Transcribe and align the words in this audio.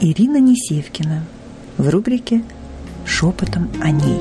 Ирина 0.00 0.38
Несевкина 0.38 1.24
в 1.78 1.88
рубрике 1.88 2.44
«Шепотом 3.06 3.70
о 3.80 3.90
ней». 3.90 4.20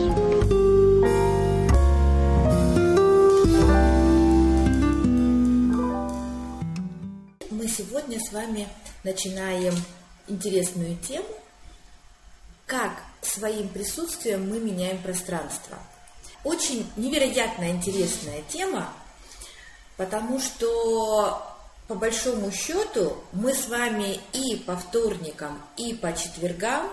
Мы 7.50 7.68
сегодня 7.68 8.20
с 8.20 8.32
вами 8.32 8.68
начинаем 9.04 9.74
интересную 10.28 10.96
тему, 10.98 11.26
как 12.68 13.02
своим 13.22 13.68
присутствием 13.68 14.48
мы 14.48 14.60
меняем 14.60 15.00
пространство. 15.00 15.78
Очень 16.44 16.88
невероятно 16.98 17.72
интересная 17.72 18.44
тема, 18.48 18.94
потому 19.98 20.40
что 20.40 21.53
по 21.88 21.96
большому 21.96 22.52
счету 22.52 23.18
мы 23.34 23.54
с 23.54 23.68
вами 23.68 24.20
и 24.34 24.56
по 24.56 24.76
вторникам, 24.78 25.62
и 25.78 25.94
по 25.94 26.14
четвергам, 26.14 26.90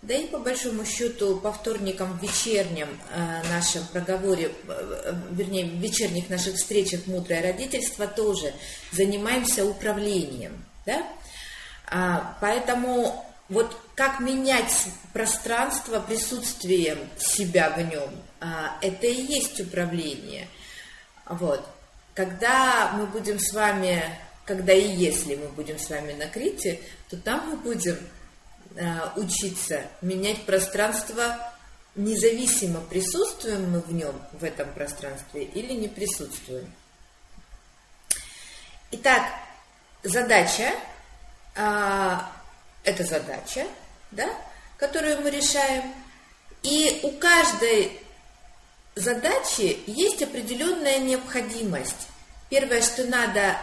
да 0.00 0.14
и 0.14 0.26
по 0.26 0.38
большому 0.38 0.84
счету 0.84 1.36
по 1.36 1.52
вторникам 1.52 2.18
в 2.18 2.22
вечернем 2.22 2.88
э, 3.10 3.42
нашем 3.50 3.84
проговоре, 3.86 4.52
э, 4.68 5.14
вернее, 5.32 5.64
в 5.64 5.74
вечерних 5.74 6.30
наших 6.30 6.54
встречах 6.54 7.06
«Мудрое 7.06 7.42
родительство» 7.42 8.06
тоже 8.06 8.54
занимаемся 8.92 9.64
управлением. 9.64 10.64
Да? 10.86 11.02
А, 11.90 12.36
поэтому 12.40 13.24
вот 13.48 13.76
как 13.94 14.20
менять 14.20 14.86
пространство 15.12 15.98
присутствием 15.98 16.98
себя 17.18 17.70
в 17.70 17.80
нем, 17.82 18.10
а, 18.40 18.78
это 18.82 19.06
и 19.06 19.20
есть 19.20 19.60
управление. 19.60 20.46
Вот. 21.26 21.66
Когда 22.18 22.90
мы 22.94 23.06
будем 23.06 23.38
с 23.38 23.52
вами, 23.52 24.02
когда 24.44 24.72
и 24.72 24.88
если 24.88 25.36
мы 25.36 25.46
будем 25.50 25.78
с 25.78 25.88
вами 25.88 26.14
на 26.14 26.26
Крите, 26.26 26.80
то 27.08 27.16
там 27.16 27.48
мы 27.48 27.56
будем 27.58 27.96
э, 28.74 28.82
учиться 29.14 29.82
менять 30.02 30.44
пространство 30.44 31.38
независимо, 31.94 32.80
присутствуем 32.80 33.70
мы 33.70 33.78
в 33.78 33.92
нем, 33.92 34.20
в 34.32 34.42
этом 34.42 34.72
пространстве, 34.72 35.44
или 35.44 35.74
не 35.74 35.86
присутствуем. 35.86 36.68
Итак, 38.90 39.22
задача, 40.02 40.72
э, 41.54 42.16
это 42.82 43.04
задача, 43.04 43.64
да, 44.10 44.28
которую 44.76 45.20
мы 45.20 45.30
решаем, 45.30 45.94
и 46.64 46.98
у 47.04 47.12
каждой 47.12 48.07
задачи 48.98 49.78
есть 49.86 50.22
определенная 50.22 50.98
необходимость. 50.98 52.08
Первое, 52.50 52.82
что 52.82 53.04
надо 53.04 53.56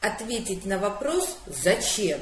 ответить 0.00 0.64
на 0.64 0.78
вопрос 0.78 1.36
«Зачем?». 1.46 2.20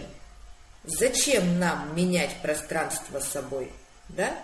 Зачем 0.84 1.58
нам 1.58 1.94
менять 1.94 2.40
пространство 2.40 3.20
с 3.20 3.28
собой? 3.28 3.70
Да? 4.08 4.34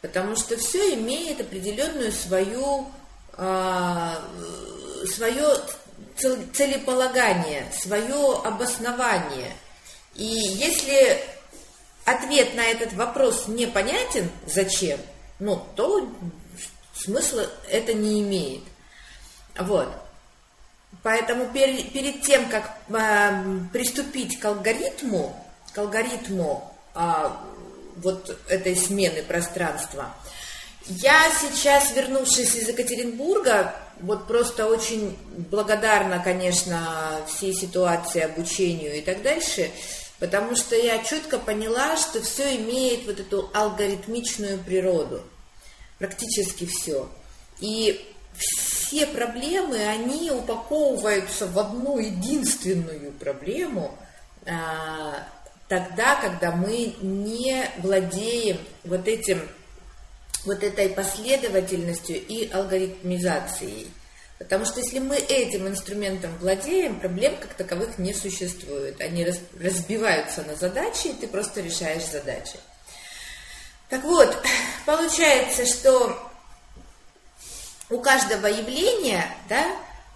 Потому 0.00 0.36
что 0.36 0.56
все 0.56 0.94
имеет 0.94 1.40
определенную 1.40 2.12
свою, 2.12 2.88
э, 3.36 4.14
свое 5.06 5.56
целеполагание, 6.52 7.66
свое 7.72 8.40
обоснование. 8.44 9.52
И 10.14 10.24
если 10.24 11.20
ответ 12.04 12.54
на 12.54 12.64
этот 12.64 12.92
вопрос 12.92 13.48
непонятен, 13.48 14.30
зачем, 14.46 15.00
ну, 15.38 15.64
то 15.74 16.08
смысла 16.98 17.46
это 17.68 17.94
не 17.94 18.20
имеет. 18.22 18.62
Вот. 19.58 19.88
Поэтому 21.02 21.46
перед, 21.52 21.92
перед 21.92 22.22
тем, 22.22 22.48
как 22.48 22.76
э, 22.88 23.58
приступить 23.72 24.38
к 24.40 24.44
алгоритму, 24.44 25.34
к 25.72 25.78
алгоритму 25.78 26.74
э, 26.94 27.30
вот 27.96 28.36
этой 28.48 28.74
смены 28.74 29.22
пространства, 29.22 30.14
я 30.86 31.30
сейчас, 31.38 31.94
вернувшись 31.94 32.54
из 32.54 32.68
Екатеринбурга, 32.68 33.74
вот 34.00 34.26
просто 34.26 34.66
очень 34.66 35.18
благодарна, 35.50 36.20
конечно, 36.20 37.20
всей 37.26 37.52
ситуации, 37.52 38.22
обучению 38.22 38.96
и 38.96 39.02
так 39.02 39.22
дальше, 39.22 39.70
потому 40.18 40.56
что 40.56 40.74
я 40.74 41.02
четко 41.04 41.38
поняла, 41.38 41.96
что 41.98 42.22
все 42.22 42.56
имеет 42.56 43.04
вот 43.06 43.20
эту 43.20 43.50
алгоритмичную 43.52 44.58
природу– 44.58 45.22
практически 45.98 46.66
все. 46.66 47.08
И 47.60 48.04
все 48.34 49.06
проблемы, 49.06 49.78
они 49.86 50.30
упаковываются 50.30 51.46
в 51.46 51.58
одну 51.58 51.98
единственную 51.98 53.12
проблему 53.12 53.98
а, 54.46 55.26
тогда, 55.68 56.16
когда 56.16 56.52
мы 56.52 56.94
не 57.02 57.68
владеем 57.78 58.58
вот 58.84 59.06
этим, 59.06 59.40
вот 60.44 60.62
этой 60.62 60.88
последовательностью 60.88 62.16
и 62.16 62.50
алгоритмизацией. 62.50 63.88
Потому 64.38 64.64
что 64.64 64.78
если 64.78 65.00
мы 65.00 65.16
этим 65.16 65.66
инструментом 65.66 66.36
владеем, 66.38 67.00
проблем 67.00 67.36
как 67.40 67.54
таковых 67.54 67.98
не 67.98 68.14
существует. 68.14 69.00
Они 69.00 69.26
разбиваются 69.60 70.44
на 70.44 70.54
задачи, 70.54 71.08
и 71.08 71.12
ты 71.14 71.26
просто 71.26 71.60
решаешь 71.60 72.06
задачи. 72.06 72.58
Так 73.88 74.04
вот, 74.04 74.36
получается, 74.86 75.66
что 75.66 76.30
у 77.90 78.00
каждого 78.00 78.46
явления, 78.46 79.26
да, 79.48 79.66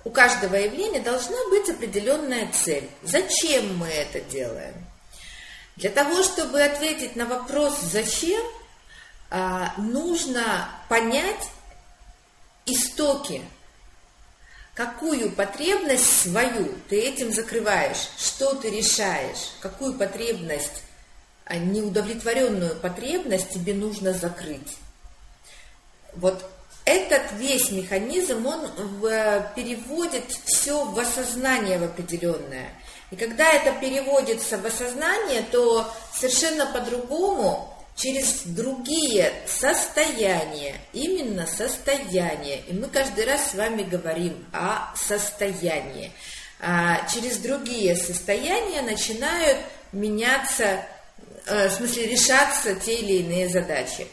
у 0.05 0.11
каждого 0.11 0.57
явления 0.57 1.01
должна 1.01 1.37
быть 1.49 1.71
определенная 1.71 2.51
цель. 2.53 2.89
Зачем 3.03 3.77
мы 3.79 3.89
это 3.89 4.21
делаем? 4.21 4.75
Для 5.77 5.91
того, 5.91 6.23
чтобы 6.23 6.63
ответить 6.63 7.17
на 7.17 7.25
вопрос 7.25 7.79
«зачем?», 7.81 8.43
а, 9.31 9.73
нужно 9.79 10.69
понять 10.91 11.49
истоки, 12.67 13.43
какую 14.75 15.31
потребность 15.33 16.23
свою 16.23 16.75
ты 16.91 17.01
этим 17.01 17.33
закрываешь, 17.33 18.11
что 18.19 18.55
ты 18.55 18.69
решаешь, 18.69 19.53
какую 19.61 19.95
потребность 19.95 20.83
неудовлетворенную 21.57 22.77
потребность 22.77 23.51
тебе 23.51 23.75
нужно 23.75 24.13
закрыть. 24.13 24.77
Вот 26.15 26.45
этот 26.85 27.23
весь 27.39 27.71
механизм, 27.71 28.47
он 28.47 28.69
переводит 29.55 30.25
все 30.45 30.85
в 30.85 30.99
осознание 30.99 31.79
в 31.79 31.85
определенное. 31.85 32.71
И 33.11 33.17
когда 33.17 33.53
это 33.53 33.73
переводится 33.79 34.59
в 34.59 34.67
осознание, 34.67 35.43
то 35.51 35.93
совершенно 36.15 36.67
по-другому, 36.67 37.69
через 37.95 38.43
другие 38.47 39.33
состояния, 39.47 40.77
именно 40.95 41.47
состояние. 41.47 42.63
И 42.67 42.73
мы 42.73 42.89
каждый 42.89 43.27
раз 43.27 43.51
с 43.51 43.55
вами 43.55 43.83
говорим 43.83 44.45
о 44.53 44.95
состоянии. 44.97 46.11
А 46.59 47.07
через 47.09 47.37
другие 47.37 47.95
состояния 47.97 48.81
начинают 48.83 49.59
меняться 49.93 50.65
Э, 50.77 51.02
в 51.47 51.71
смысле 51.71 52.07
решаться 52.07 52.75
те 52.75 52.95
или 52.97 53.23
иные 53.25 53.49
задачи. 53.49 54.07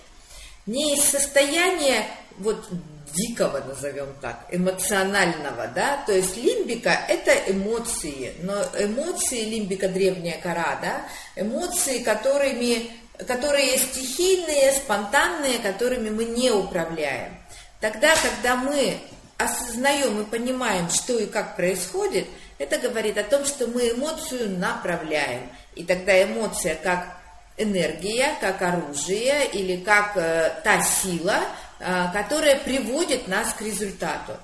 Не 0.66 0.96
из 0.96 1.04
состояния 1.04 2.06
вот 2.38 2.66
дикого, 3.14 3.60
назовем 3.60 4.14
так, 4.22 4.46
эмоционального, 4.52 5.68
да, 5.74 6.04
то 6.06 6.14
есть 6.14 6.38
лимбика– 6.38 6.92
это 7.08 7.34
эмоции, 7.52 8.34
но 8.44 8.64
эмоции 8.78 9.46
лимбика– 9.46 9.88
древняя 9.90 10.40
кора, 10.40 10.78
да, 10.82 11.02
эмоции, 11.36 12.04
которыми, 12.04 12.92
которые 13.28 13.78
стихийные, 13.78 14.74
спонтанные, 14.74 15.60
которыми 15.60 16.10
мы 16.10 16.26
не 16.26 16.52
управляем. 16.52 17.36
Тогда, 17.82 18.16
когда 18.16 18.56
мы 18.56 19.00
осознаем 19.38 20.22
и 20.22 20.26
понимаем, 20.26 20.90
что 20.90 21.18
и 21.18 21.26
как 21.26 21.56
происходит, 21.56 22.28
это 22.58 22.78
говорит 22.78 23.18
о 23.18 23.24
том, 23.24 23.46
что 23.46 23.68
мы 23.68 23.92
эмоцию 23.92 24.50
направляем. 24.60 25.50
И 25.76 25.84
тогда 25.84 26.22
эмоция 26.22 26.76
как 26.76 27.19
энергия, 27.60 28.36
как 28.42 28.62
оружие 28.62 29.48
или 29.52 29.78
как 29.84 30.18
э, 30.18 30.60
та 30.64 30.82
сила, 30.82 31.40
э, 31.80 32.06
которая 32.14 32.58
приводит 32.60 33.28
нас 33.28 33.54
к 33.54 33.62
результату. 33.62 34.38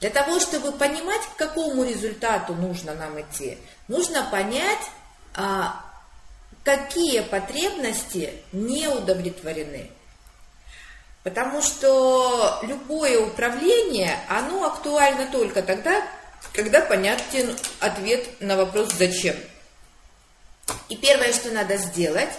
Для 0.00 0.10
того, 0.10 0.40
чтобы 0.40 0.72
понимать, 0.72 1.22
к 1.22 1.36
какому 1.36 1.84
результату 1.84 2.54
нужно 2.54 2.94
нам 2.94 3.20
идти, 3.20 3.56
нужно 3.88 4.26
понять, 4.30 4.80
э, 5.36 5.62
какие 6.64 7.20
потребности 7.20 8.34
не 8.52 8.88
удовлетворены. 8.88 9.90
Потому 11.22 11.62
что 11.62 12.60
любое 12.62 13.20
управление, 13.20 14.18
оно 14.28 14.66
актуально 14.66 15.30
только 15.30 15.62
тогда, 15.62 16.02
когда 16.52 16.80
понятен 16.80 17.54
ответ 17.78 18.40
на 18.40 18.56
вопрос 18.56 18.92
«зачем?». 18.94 19.36
И 20.88 20.96
первое, 20.96 21.32
что 21.32 21.50
надо 21.50 21.76
сделать, 21.76 22.30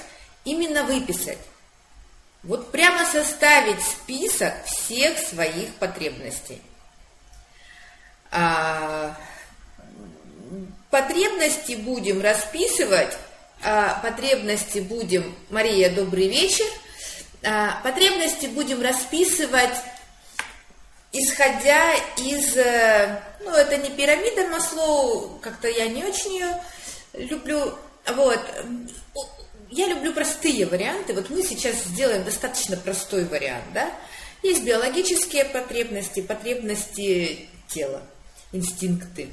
именно 0.45 0.83
выписать. 0.83 1.37
Вот 2.43 2.71
прямо 2.71 3.05
составить 3.05 3.81
список 3.83 4.53
всех 4.65 5.17
своих 5.19 5.75
потребностей. 5.75 6.61
А, 8.31 9.15
потребности 10.89 11.73
будем 11.73 12.21
расписывать 12.21 13.17
а, 13.63 13.99
потребности 14.01 14.79
будем, 14.79 15.35
Мария, 15.49 15.93
добрый 15.93 16.27
вечер, 16.27 16.65
а, 17.43 17.79
потребности 17.83 18.47
будем 18.47 18.81
расписывать, 18.81 19.75
исходя 21.11 21.93
из, 22.17 22.57
э, 22.57 23.21
ну, 23.41 23.51
это 23.51 23.77
не 23.77 23.89
пирамида 23.89 24.47
Маслоу, 24.47 25.39
как-то 25.41 25.67
я 25.67 25.87
не 25.89 26.03
очень 26.03 26.33
ее 26.33 26.63
люблю, 27.13 27.77
вот, 28.07 28.39
я 29.69 29.87
люблю 29.87 30.13
простые 30.13 30.65
варианты, 30.65 31.13
вот 31.13 31.29
мы 31.29 31.43
сейчас 31.43 31.83
сделаем 31.83 32.23
достаточно 32.23 32.77
простой 32.77 33.25
вариант, 33.25 33.65
да, 33.73 33.91
есть 34.43 34.63
биологические 34.63 35.45
потребности, 35.45 36.21
потребности 36.21 37.47
тела, 37.67 38.01
инстинкты, 38.51 39.29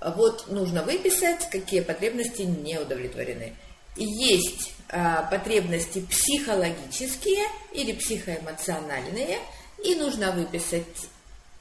вот 0.00 0.48
нужно 0.48 0.82
выписать, 0.82 1.48
какие 1.50 1.80
потребности 1.80 2.42
не 2.42 2.78
удовлетворены. 2.78 3.54
Есть 3.96 4.72
а, 4.88 5.22
потребности 5.22 6.00
психологические 6.00 7.44
или 7.72 7.92
психоэмоциональные, 7.92 9.38
и 9.82 9.94
нужно 9.94 10.32
выписать 10.32 10.84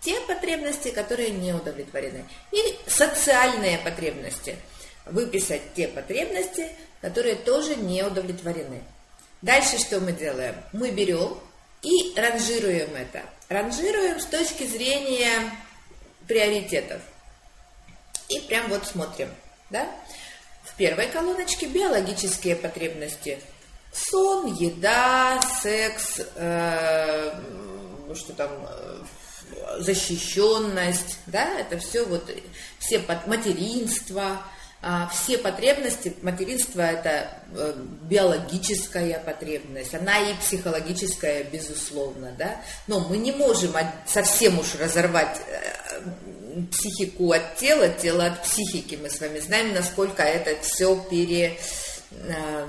те 0.02 0.20
потребности, 0.22 0.90
которые 0.90 1.32
не 1.32 1.54
удовлетворены. 1.54 2.26
И 2.52 2.78
социальные 2.88 3.80
потребности. 3.80 4.58
Выписать 5.06 5.74
те 5.76 5.88
потребности, 5.88 6.72
которые 7.02 7.36
тоже 7.36 7.76
не 7.76 8.04
удовлетворены. 8.04 8.82
Дальше 9.42 9.78
что 9.78 10.00
мы 10.00 10.12
делаем? 10.12 10.56
Мы 10.74 10.92
берем 10.92 11.38
и 11.84 12.14
ранжируем 12.16 12.96
это. 12.96 13.24
Ранжируем 13.48 14.20
с 14.20 14.26
точки 14.26 14.66
зрения 14.66 15.52
приоритетов. 16.28 17.02
И 18.30 18.40
прям 18.40 18.70
вот 18.70 18.88
смотрим, 18.88 19.30
да? 19.70 19.88
В 20.64 20.76
первой 20.76 21.08
колоночке 21.08 21.68
биологические 21.68 22.56
потребности. 22.56 23.40
Сон, 23.94 24.54
еда, 24.56 25.40
секс, 25.62 26.22
э, 26.36 27.40
что 28.16 28.34
там, 28.34 28.50
э, 28.68 29.04
защищенность, 29.78 31.20
да, 31.28 31.60
это 31.60 31.78
все 31.78 32.04
вот, 32.04 32.30
все 32.80 33.00
под, 33.00 33.28
материнство, 33.28 34.42
все 35.12 35.40
потребности, 35.40 36.16
материнство 36.22 36.82
это 36.82 37.30
э, 37.56 37.74
биологическая 38.04 39.20
потребность, 39.20 39.96
она 39.96 40.20
и 40.20 40.36
психологическая, 40.36 41.44
безусловно, 41.44 42.36
да, 42.38 42.62
но 42.86 43.00
мы 43.00 43.18
не 43.18 43.32
можем 43.32 43.74
совсем 44.06 44.60
уж 44.60 44.76
разорвать 44.76 45.42
э, 45.48 46.62
психику 46.72 47.32
от 47.32 47.56
тела, 47.56 47.90
тело 47.90 48.28
от 48.28 48.44
психики. 48.44 49.00
Мы 49.02 49.10
с 49.10 49.20
вами 49.20 49.40
знаем, 49.40 49.74
насколько 49.74 50.22
это 50.22 50.62
все 50.62 50.96
пере, 51.10 51.58
э, 52.12 52.68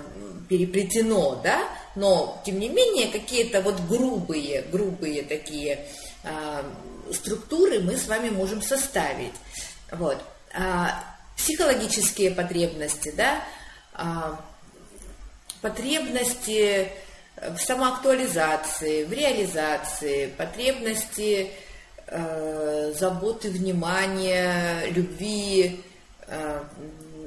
переплетено, 0.48 1.38
да, 1.44 1.68
но, 1.96 2.40
тем 2.46 2.58
не 2.58 2.70
менее, 2.70 3.08
какие-то 3.08 3.60
вот 3.60 3.78
грубые, 3.80 4.62
грубые 4.72 5.22
такие 5.22 5.86
структуры 7.12 7.80
мы 7.80 7.96
с 7.96 8.08
вами 8.08 8.30
можем 8.30 8.60
составить. 8.62 9.32
Вот. 9.92 10.18
Психологические 11.36 12.30
потребности, 12.30 13.12
да, 13.16 13.44
а, 13.92 14.40
потребности 15.60 16.90
в 17.36 17.58
самоактуализации, 17.58 19.04
в 19.04 19.12
реализации, 19.12 20.26
потребности 20.26 21.50
э, 22.06 22.92
заботы, 22.98 23.50
внимания, 23.50 24.86
любви, 24.90 25.82
э, 26.28 26.62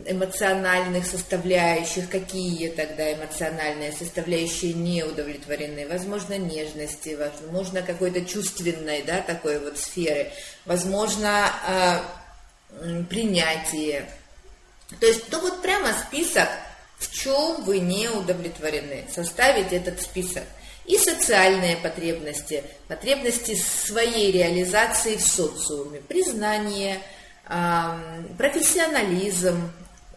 эмоциональных 0.08 1.06
составляющих, 1.06 2.10
какие 2.10 2.70
тогда 2.70 3.14
эмоциональные 3.14 3.92
составляющие 3.92 4.74
не 4.74 5.04
удовлетворены, 5.04 5.88
возможно, 5.88 6.38
нежности, 6.38 7.16
возможно, 7.16 7.82
какой-то 7.82 8.26
чувственной, 8.26 9.04
да, 9.04 9.22
такой 9.22 9.60
вот 9.60 9.78
сферы, 9.78 10.32
возможно, 10.66 11.52
э, 11.68 12.00
принятие. 13.10 14.10
То 15.00 15.06
есть, 15.06 15.28
то 15.30 15.40
вот 15.40 15.62
прямо 15.62 15.94
список, 15.94 16.48
в 16.98 17.12
чем 17.12 17.64
вы 17.64 17.80
не 17.80 18.10
удовлетворены, 18.10 19.06
составить 19.14 19.72
этот 19.72 20.02
список. 20.02 20.44
И 20.86 20.98
социальные 20.98 21.78
потребности, 21.78 22.64
потребности 22.88 23.54
своей 23.56 24.32
реализации 24.32 25.18
в 25.18 25.22
социуме, 25.22 26.00
признание, 26.00 27.00
профессионализм, 28.38 29.72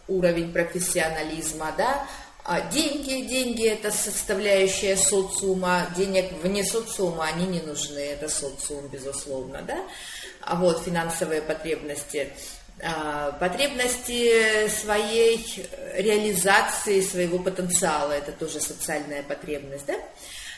уровень 0.07 0.51
профессионализма, 0.51 1.73
да, 1.77 2.07
а 2.45 2.61
деньги, 2.61 3.25
деньги 3.25 3.65
это 3.67 3.91
составляющая 3.91 4.97
социума, 4.97 5.87
денег 5.95 6.31
вне 6.41 6.63
социума 6.63 7.25
они 7.25 7.47
не 7.47 7.61
нужны, 7.61 7.99
это 7.99 8.27
социум, 8.27 8.87
безусловно, 8.87 9.61
да, 9.61 9.77
а 10.41 10.55
вот 10.55 10.83
финансовые 10.83 11.41
потребности, 11.41 12.33
а, 12.81 13.31
потребности 13.33 14.67
своей 14.67 15.45
реализации 15.95 17.01
своего 17.01 17.39
потенциала, 17.39 18.11
это 18.11 18.33
тоже 18.33 18.59
социальная 18.59 19.23
потребность, 19.23 19.85
да, 19.85 19.95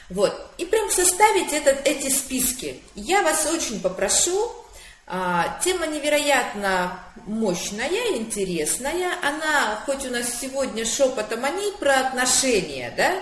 вот. 0.10 0.34
И 0.58 0.66
прям 0.66 0.90
составить 0.92 1.52
этот, 1.52 1.88
эти 1.88 2.10
списки. 2.10 2.80
Я 2.94 3.24
вас 3.24 3.46
очень 3.48 3.82
попрошу, 3.82 4.52
тема 5.08 5.88
невероятно 5.88 7.00
мощная, 7.26 8.18
интересная. 8.18 9.14
Она, 9.22 9.82
хоть 9.86 10.06
у 10.06 10.10
нас 10.10 10.40
сегодня 10.40 10.86
шепотом 10.86 11.46
о 11.46 11.50
ней, 11.50 11.72
про 11.74 12.08
отношения, 12.08 12.94
да, 12.96 13.22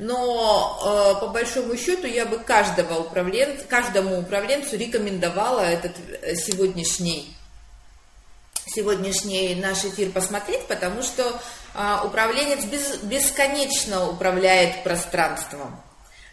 но 0.00 1.14
э, 1.16 1.20
по 1.20 1.28
большому 1.28 1.76
счету 1.76 2.06
я 2.06 2.24
бы 2.24 2.38
каждого 2.38 3.00
управленца, 3.00 3.64
каждому 3.68 4.18
управленцу 4.18 4.76
рекомендовала 4.76 5.60
этот 5.60 5.92
э, 6.22 6.36
сегодняшний 6.36 7.36
сегодняшний 8.66 9.56
наш 9.56 9.84
эфир 9.84 10.10
посмотреть, 10.10 10.66
потому 10.68 11.02
что 11.02 11.38
э, 11.74 11.96
управленец 12.04 12.64
без, 12.64 12.96
бесконечно 13.02 14.08
управляет 14.08 14.82
пространством. 14.84 15.80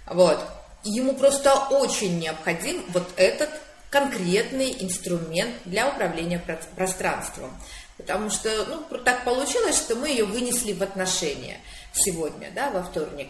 Вот. 0.05 0.39
Ему 0.83 1.13
просто 1.15 1.53
очень 1.69 2.19
необходим 2.19 2.85
вот 2.89 3.09
этот 3.17 3.49
конкретный 3.89 4.75
инструмент 4.79 5.55
для 5.65 5.89
управления 5.89 6.41
пространством. 6.75 7.51
Потому 7.97 8.29
что, 8.29 8.65
ну, 8.65 8.97
так 8.99 9.23
получилось, 9.23 9.77
что 9.77 9.95
мы 9.95 10.09
ее 10.09 10.25
вынесли 10.25 10.73
в 10.73 10.83
отношения 10.83 11.57
сегодня, 11.93 12.51
да, 12.53 12.69
во 12.69 12.83
вторник. 12.83 13.29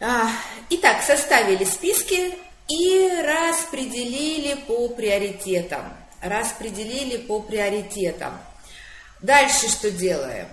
А, 0.00 0.30
итак, 0.70 1.02
составили 1.02 1.64
списки 1.64 2.34
и 2.68 3.22
распределили 3.22 4.54
по 4.66 4.88
приоритетам. 4.88 5.92
Распределили 6.22 7.18
по 7.18 7.40
приоритетам. 7.40 8.38
Дальше 9.20 9.68
что 9.68 9.90
делаем? 9.90 10.48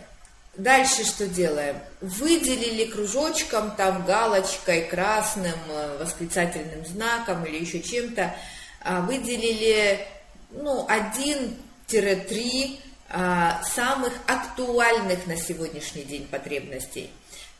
Дальше 0.55 1.03
что 1.03 1.25
делаем? 1.25 1.77
Выделили 1.99 2.85
кружочком, 2.85 3.71
там 3.71 4.05
галочкой, 4.05 4.83
красным, 4.83 5.57
э, 5.67 5.97
восклицательным 5.97 6.85
знаком 6.85 7.43
или 7.45 7.57
еще 7.57 7.81
чем-то, 7.81 8.35
выделили 8.83 10.07
ну, 10.51 10.87
1-3 10.87 12.79
а, 13.09 13.61
самых 13.63 14.13
актуальных 14.27 15.27
на 15.27 15.37
сегодняшний 15.37 16.03
день 16.03 16.27
потребностей. 16.27 17.11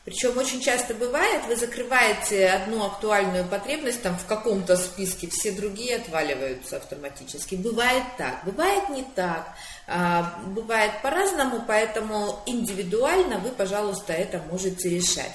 Причем 0.04 0.36
очень 0.36 0.60
часто 0.60 0.94
бывает, 0.94 1.46
вы 1.46 1.56
закрываете 1.56 2.48
одну 2.48 2.84
актуальную 2.84 3.46
потребность 3.46 4.02
там 4.02 4.18
в 4.18 4.26
каком-то 4.26 4.76
списке, 4.76 5.28
все 5.30 5.52
другие 5.52 5.96
отваливаются 5.96 6.76
автоматически. 6.76 7.54
Бывает 7.54 8.02
так, 8.18 8.44
бывает 8.44 8.90
не 8.90 9.02
так, 9.14 9.54
а, 9.86 10.40
бывает 10.46 10.92
по-разному, 11.02 11.64
поэтому 11.66 12.40
индивидуально 12.46 13.38
вы, 13.38 13.50
пожалуйста, 13.50 14.12
это 14.12 14.42
можете 14.50 14.90
решать. 14.90 15.32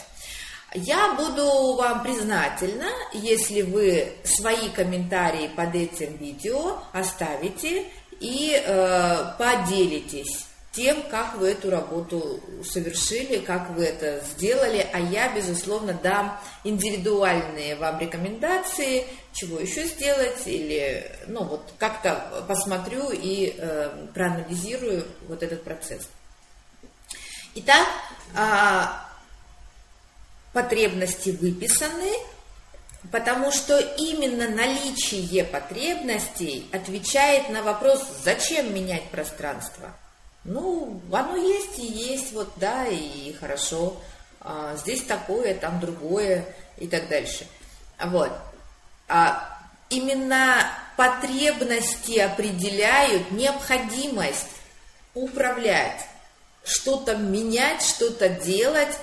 Я 0.76 1.16
буду 1.16 1.76
вам 1.76 2.04
признательна, 2.04 2.90
если 3.14 3.64
вы 3.64 4.14
свои 4.24 4.70
комментарии 4.70 5.48
под 5.48 5.74
этим 5.74 6.18
видео 6.18 6.78
оставите 6.94 7.86
и 8.20 8.62
э, 8.64 9.34
поделитесь 9.40 10.46
тем, 10.72 11.02
как 11.10 11.36
вы 11.38 11.50
эту 11.50 11.72
работу 11.72 12.40
совершили, 12.64 13.40
как 13.40 13.72
вы 13.72 13.86
это 13.86 14.24
сделали, 14.24 14.88
а 14.94 15.00
я, 15.00 15.34
безусловно, 15.34 15.94
дам 15.94 16.40
индивидуальные 16.64 17.76
вам 17.76 18.00
рекомендации, 18.00 19.08
чего 19.34 19.60
еще 19.60 19.86
сделать, 19.86 20.46
или, 20.46 21.12
ну, 21.28 21.46
вот 21.46 21.74
как-то 21.80 22.44
посмотрю 22.48 23.10
и 23.10 23.56
э, 23.58 24.08
проанализирую 24.14 25.06
вот 25.28 25.42
этот 25.42 25.64
процесс. 25.64 26.08
Итак, 27.56 27.88
э, 28.36 29.09
потребности 30.54 31.30
выписаны, 31.30 32.12
потому 33.12 33.52
что 33.52 33.80
именно 33.80 34.50
наличие 34.50 35.44
потребностей 35.44 36.68
отвечает 36.72 37.50
на 37.50 37.64
вопрос, 37.64 38.04
зачем 38.24 38.74
менять 38.74 39.10
пространство– 39.10 39.94
Ну, 40.46 41.02
оно 41.12 41.36
есть 41.36 41.78
и 41.80 41.86
есть, 41.86 42.32
вот, 42.32 42.52
да, 42.56 42.88
и 42.88 43.34
хорошо. 43.34 43.98
А, 44.40 44.76
здесь 44.78 45.04
такое, 45.04 45.54
там 45.54 45.80
другое 45.80 46.46
и 46.78 46.88
так 46.88 47.10
дальше. 47.10 47.46
Вот. 48.02 48.32
А 49.08 49.60
именно 49.90 50.72
потребности 50.96 52.18
определяют 52.20 53.32
необходимость 53.32 54.48
управлять, 55.14 56.06
что-то 56.64 57.18
менять, 57.18 57.82
что-то 57.82 58.30
делать, 58.30 58.98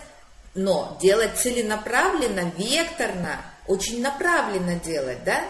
но 0.57 0.97
делать 1.01 1.37
целенаправленно, 1.37 2.51
векторно, 2.57 3.41
очень 3.67 4.03
направленно 4.03 4.77
делать, 4.77 5.23
да? 5.25 5.45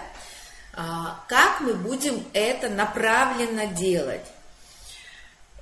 А, 0.75 1.25
как 1.29 1.61
мы 1.61 1.75
будем 1.75 2.23
это 2.35 2.69
направленно 2.69 3.67
делать? 3.67 4.25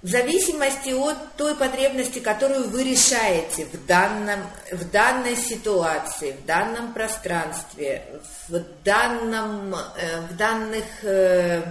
В 0.02 0.08
зависимости 0.08 0.90
от 0.90 1.16
той 1.36 1.54
потребности, 1.54 2.18
которую 2.18 2.68
вы 2.68 2.84
решаете 2.84 3.64
в, 3.66 3.86
данном, 3.86 4.40
в 4.70 4.90
данной 4.90 5.36
ситуации, 5.36 6.32
в 6.32 6.44
данном 6.44 6.92
пространстве, 6.92 8.20
в, 8.48 8.58
данном, 8.84 9.74
э, 9.74 10.20
в 10.28 10.36
данных... 10.36 10.84
Э, 11.02 11.62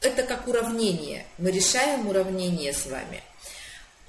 это 0.00 0.22
как 0.22 0.48
уравнение. 0.48 1.26
Мы 1.36 1.50
решаем 1.50 2.08
уравнение 2.08 2.72
с 2.72 2.86
вами. 2.86 3.22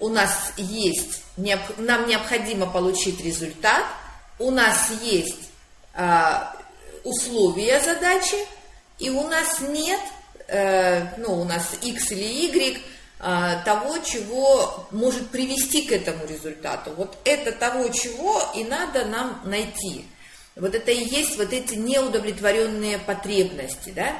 У 0.01 0.09
нас 0.09 0.51
есть, 0.57 1.21
нам 1.37 2.07
необходимо 2.07 2.65
получить 2.65 3.23
результат, 3.23 3.85
у 4.39 4.49
нас 4.49 4.89
есть 5.03 5.51
а, 5.93 6.55
условия 7.03 7.79
задачи, 7.79 8.35
и 8.97 9.11
у 9.11 9.27
нас 9.27 9.59
нет, 9.61 9.99
э, 10.47 11.05
ну, 11.17 11.41
у 11.41 11.43
нас 11.43 11.75
X 11.83 12.11
или 12.13 12.23
Y, 12.23 12.81
а, 13.19 13.61
того, 13.63 13.99
чего 13.99 14.87
может 14.89 15.29
привести 15.29 15.83
к 15.83 15.91
этому 15.91 16.25
результату. 16.25 16.93
Вот 16.97 17.17
это 17.23 17.51
того, 17.51 17.87
чего 17.89 18.43
и 18.55 18.63
надо 18.63 19.05
нам 19.05 19.39
найти. 19.45 20.07
Вот 20.55 20.73
это 20.73 20.89
и 20.89 21.03
есть 21.03 21.37
вот 21.37 21.53
эти 21.53 21.75
неудовлетворенные 21.75 22.97
потребности, 22.97 23.91
да? 23.91 24.15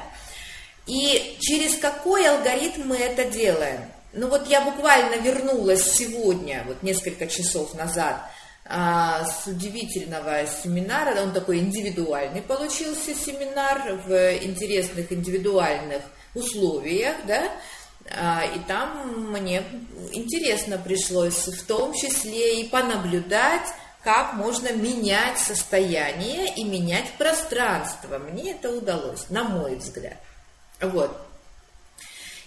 И 0.86 1.36
через 1.40 1.76
какой 1.78 2.28
алгоритм 2.28 2.82
мы 2.86 2.96
это 2.96 3.24
делаем? 3.24 3.80
Ну 4.12 4.28
вот 4.28 4.46
я 4.48 4.60
буквально 4.60 5.16
вернулась 5.16 5.94
сегодня, 5.94 6.64
вот 6.66 6.82
несколько 6.82 7.26
часов 7.26 7.74
назад, 7.74 8.22
а, 8.64 9.24
с 9.24 9.46
удивительного 9.46 10.46
семинара, 10.46 11.20
он 11.22 11.32
такой 11.32 11.58
индивидуальный 11.58 12.42
получился 12.42 13.14
семинар 13.14 14.00
в 14.06 14.12
интересных 14.44 15.10
индивидуальных 15.12 16.02
условиях, 16.34 17.16
да, 17.26 17.50
а, 18.10 18.44
и 18.44 18.58
там 18.60 19.30
мне 19.32 19.62
интересно 20.12 20.78
пришлось 20.78 21.48
в 21.48 21.66
том 21.66 21.94
числе 21.94 22.60
и 22.60 22.68
понаблюдать, 22.68 23.66
как 24.02 24.34
можно 24.34 24.72
менять 24.72 25.38
состояние 25.38 26.52
и 26.54 26.64
менять 26.64 27.12
пространство. 27.18 28.18
Мне 28.18 28.52
это 28.52 28.70
удалось, 28.70 29.30
на 29.30 29.44
мой 29.44 29.76
взгляд. 29.76 30.16
Вот. 30.80 31.16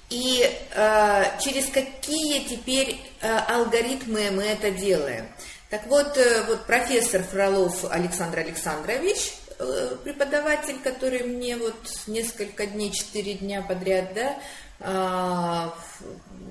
И 0.10 0.44
э, 0.44 1.24
через 1.42 1.66
какие 1.68 2.44
теперь 2.48 3.00
э, 3.22 3.38
алгоритмы 3.48 4.32
мы 4.32 4.44
это 4.44 4.72
делаем? 4.72 5.28
Так 5.70 5.88
вот, 5.88 6.16
э, 6.18 6.44
вот 6.48 6.66
профессор 6.66 7.24
Фролов 7.24 7.86
Александр 7.92 8.40
Александрович, 8.40 9.34
э, 9.58 9.96
преподаватель, 10.04 10.78
который 10.84 11.24
мне 11.24 11.58
вот 11.58 11.76
несколько 12.08 12.68
дней, 12.68 12.92
четыре 12.92 13.34
дня 13.34 13.62
подряд, 13.62 14.14
да, 14.14 14.38
а, 14.80 15.74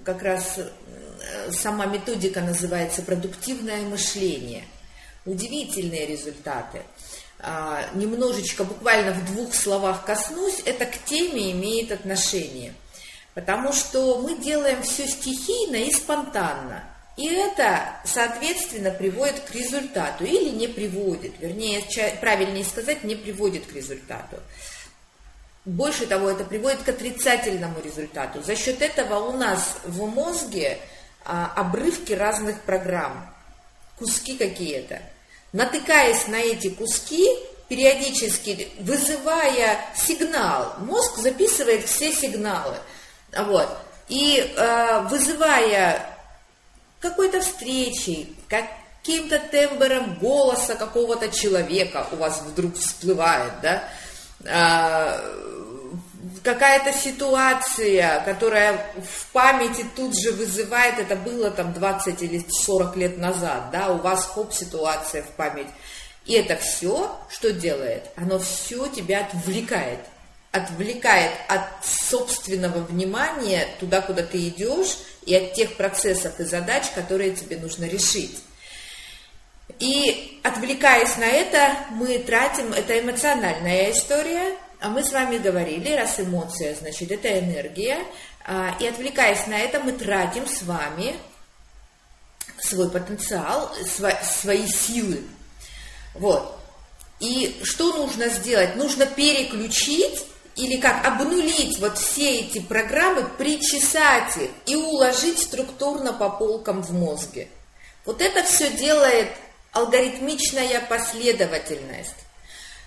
как 0.04 0.22
раз 0.22 0.58
э, 0.58 1.52
сама 1.52 1.86
методика 1.86 2.40
называется 2.40 3.02
«Продуктивное 3.02 3.82
мышление». 3.82 4.64
Удивительные 5.26 6.06
результаты. 6.06 6.82
А, 7.38 7.82
немножечко, 7.94 8.64
буквально 8.64 9.12
в 9.12 9.24
двух 9.26 9.54
словах 9.54 10.04
коснусь, 10.04 10.60
это 10.64 10.86
к 10.86 10.98
теме 11.04 11.52
имеет 11.52 11.92
отношение. 11.92 12.74
Потому 13.34 13.72
что 13.72 14.20
мы 14.20 14.36
делаем 14.38 14.82
все 14.82 15.06
стихийно 15.06 15.76
и 15.76 15.92
спонтанно. 15.92 16.84
И 17.16 17.26
это, 17.28 17.96
соответственно, 18.04 18.90
приводит 18.90 19.40
к 19.40 19.50
результату 19.52 20.24
или 20.24 20.50
не 20.50 20.66
приводит, 20.66 21.34
вернее, 21.38 21.84
правильнее 22.20 22.64
сказать, 22.64 23.04
не 23.04 23.14
приводит 23.14 23.66
к 23.66 23.72
результату. 23.72 24.38
Больше 25.64 26.06
того, 26.06 26.30
это 26.30 26.44
приводит 26.44 26.82
к 26.82 26.88
отрицательному 26.88 27.80
результату. 27.80 28.42
За 28.42 28.56
счет 28.56 28.82
этого 28.82 29.28
у 29.28 29.32
нас 29.32 29.76
в 29.84 30.06
мозге 30.06 30.78
а, 31.24 31.52
обрывки 31.56 32.12
разных 32.12 32.60
программ, 32.62 33.32
куски 33.98 34.36
какие-то. 34.36 35.00
Натыкаясь 35.52 36.26
на 36.26 36.36
эти 36.36 36.68
куски, 36.68 37.26
периодически 37.68 38.68
вызывая 38.80 39.78
сигнал, 39.96 40.74
мозг 40.80 41.16
записывает 41.18 41.86
все 41.86 42.12
сигналы. 42.12 42.76
Вот. 43.36 43.68
И 44.08 44.54
э, 44.56 45.00
вызывая 45.08 46.14
какой-то 47.00 47.40
встречей, 47.40 48.34
каким-то 48.48 49.38
тембром 49.38 50.14
голоса 50.14 50.74
какого-то 50.74 51.28
человека 51.28 52.06
у 52.12 52.16
вас 52.16 52.40
вдруг 52.40 52.76
всплывает, 52.76 53.52
да, 53.62 53.84
а, 54.46 55.20
какая-то 56.42 56.92
ситуация, 56.92 58.20
которая 58.24 58.86
в 58.96 59.26
памяти 59.32 59.84
тут 59.94 60.18
же 60.18 60.32
вызывает, 60.32 60.98
это 60.98 61.16
было 61.16 61.50
там 61.50 61.72
20 61.72 62.22
или 62.22 62.44
40 62.48 62.96
лет 62.96 63.18
назад, 63.18 63.70
да, 63.70 63.90
у 63.90 63.98
вас 63.98 64.24
хоп, 64.26 64.52
ситуация 64.52 65.22
в 65.22 65.28
память. 65.30 65.68
И 66.26 66.34
это 66.34 66.56
все, 66.56 67.18
что 67.28 67.52
делает? 67.52 68.10
Оно 68.16 68.38
все 68.38 68.86
тебя 68.88 69.20
отвлекает. 69.20 70.00
Отвлекает 70.54 71.32
от 71.48 71.84
собственного 71.84 72.78
внимания 72.78 73.66
туда, 73.80 74.00
куда 74.00 74.22
ты 74.22 74.38
идешь, 74.48 74.98
и 75.26 75.34
от 75.34 75.54
тех 75.54 75.76
процессов 75.76 76.38
и 76.38 76.44
задач, 76.44 76.84
которые 76.94 77.34
тебе 77.34 77.56
нужно 77.56 77.86
решить. 77.86 78.38
И 79.80 80.40
отвлекаясь 80.44 81.16
на 81.16 81.24
это, 81.24 81.76
мы 81.90 82.18
тратим, 82.20 82.72
это 82.72 83.00
эмоциональная 83.00 83.90
история, 83.90 84.56
а 84.78 84.90
мы 84.90 85.02
с 85.02 85.10
вами 85.10 85.38
говорили, 85.38 85.92
раз 85.92 86.20
эмоция, 86.20 86.76
значит, 86.76 87.10
это 87.10 87.36
энергия, 87.36 87.98
а, 88.46 88.76
и 88.78 88.86
отвлекаясь 88.86 89.48
на 89.48 89.58
это, 89.58 89.80
мы 89.80 89.92
тратим 89.92 90.46
с 90.46 90.62
вами 90.62 91.16
свой 92.60 92.90
потенциал, 92.90 93.74
свои 94.22 94.68
силы. 94.68 95.22
Вот. 96.14 96.60
И 97.18 97.60
что 97.64 97.96
нужно 97.96 98.28
сделать? 98.28 98.76
Нужно 98.76 99.06
переключить 99.06 100.24
или 100.56 100.80
как 100.80 101.04
обнулить 101.06 101.78
вот 101.78 101.98
все 101.98 102.40
эти 102.40 102.60
программы, 102.60 103.24
причесать 103.38 104.36
их 104.36 104.50
и 104.66 104.76
уложить 104.76 105.40
структурно 105.40 106.12
по 106.12 106.30
полкам 106.30 106.82
в 106.82 106.92
мозге. 106.92 107.48
Вот 108.04 108.20
это 108.20 108.42
все 108.44 108.70
делает 108.70 109.28
алгоритмичная 109.72 110.80
последовательность. 110.88 112.14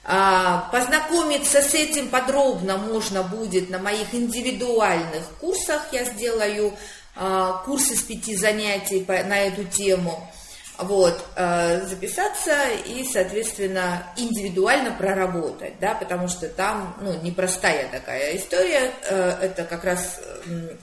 А, 0.10 0.70
познакомиться 0.72 1.62
с 1.62 1.74
этим 1.74 2.08
подробно 2.08 2.78
можно 2.78 3.24
будет 3.24 3.70
на 3.70 3.78
моих 3.78 4.14
индивидуальных 4.14 5.24
курсах. 5.42 5.88
Я 5.92 6.06
сделаю 6.06 6.74
а, 7.16 7.62
курсы 7.66 7.96
с 7.96 8.04
пяти 8.04 8.38
занятий 8.38 9.06
на 9.06 9.40
эту 9.40 9.66
тему. 9.66 10.32
Вот, 10.80 11.20
а, 11.36 11.82
записаться 11.86 12.56
и, 12.86 13.04
соответственно, 13.04 14.04
индивидуально 14.16 14.92
проработать, 14.92 15.80
да, 15.80 15.96
потому 15.96 16.28
что 16.28 16.48
там, 16.50 16.96
ну, 17.02 17.20
непростая 17.22 17.90
такая 17.90 18.38
история, 18.38 18.92
это 19.10 19.64
как 19.64 19.84
раз 19.84 20.20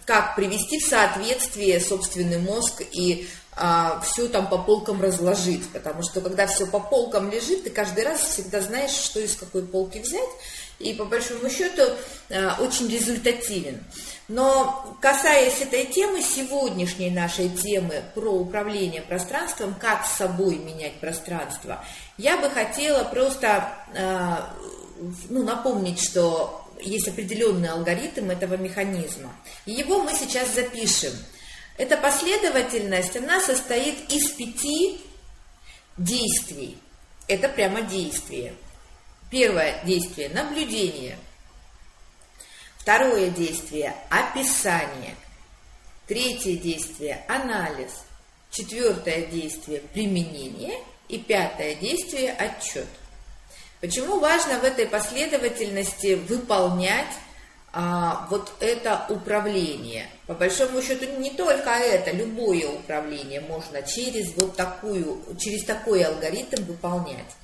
как 0.05 0.35
привести 0.35 0.81
в 0.81 0.87
соответствие 0.87 1.81
собственный 1.81 2.39
мозг 2.39 2.83
и 2.91 3.29
а, 3.57 4.01
все 4.01 4.27
там 4.29 4.49
по 4.49 4.59
полкам 4.59 5.01
разложить, 5.01 5.69
потому 5.71 6.03
что 6.03 6.21
когда 6.21 6.47
все 6.47 6.67
по 6.67 6.81
полкам 6.81 7.31
лежит, 7.31 7.65
ты 7.65 7.71
каждый 7.71 8.05
раз 8.05 8.21
всегда 8.21 8.61
знаешь, 8.61 8.91
что 8.91 9.21
из 9.21 9.37
какой 9.37 9.65
полки 9.65 9.99
взять, 9.99 10.29
и 10.85 10.95
по 10.95 11.05
большому 11.05 11.49
счету 11.51 11.83
а, 12.31 12.59
очень 12.61 12.89
результативен. 12.89 13.83
Но 14.29 14.97
касаясь 15.01 15.61
этой 15.61 15.87
темы, 15.87 16.23
сегодняшней 16.23 17.11
нашей 17.11 17.49
темы 17.49 18.03
про 18.15 18.31
управление 18.31 19.03
пространством, 19.03 19.75
как 19.75 20.07
с 20.07 20.17
собой 20.17 20.57
менять 20.57 20.95
пространство, 20.95 21.85
я 22.17 22.37
бы 22.37 22.49
хотела 22.51 23.05
просто 23.05 23.69
а, 23.99 24.55
ну, 25.29 25.43
напомнить, 25.43 26.01
что 26.03 26.65
есть 26.81 27.09
определенный 27.09 27.71
алгоритм 27.71 28.31
этого 28.31 28.57
механизма. 28.57 29.35
Его 29.67 30.01
мы 30.03 30.13
сейчас 30.15 30.55
запишем– 30.55 31.13
эта 31.77 31.97
последовательность, 31.97 33.17
она 33.17 33.41
состоит 33.41 34.13
из 34.13 34.31
пяти 34.31 35.01
действий. 35.99 36.79
Это 37.27 37.49
прямо 37.49 37.83
действие. 37.83 38.55
Первое 39.35 39.83
действие– 39.83 40.29
наблюдение. 40.33 41.19
Второе 42.79 43.31
действие– 43.31 43.93
описание. 44.09 45.17
Третье 46.07 46.57
действие– 46.57 47.25
анализ. 47.29 47.91
Четвертое 48.53 49.27
действие– 49.27 49.81
применение. 49.93 50.79
И 51.09 51.19
пятое 51.19 51.75
действие– 51.75 52.31
отчет. 52.39 52.87
Почему 53.81 54.21
важно 54.21 54.61
в 54.61 54.63
этой 54.63 54.87
последовательности 54.87 56.15
выполнять 56.15 57.13
а, 57.73 58.29
вот 58.31 58.53
это 58.61 59.05
управление? 59.09 60.07
По 60.29 60.35
большому 60.35 60.81
счету 60.81 61.07
не 61.19 61.31
только 61.31 61.71
это, 61.71 62.13
любое 62.13 62.69
управление 62.69 63.41
можно 63.41 63.83
через 63.83 64.33
вот 64.37 64.55
такую, 64.55 65.25
через 65.41 65.65
такой 65.65 66.05
алгоритм 66.05 66.63
выполнять. 66.67 67.35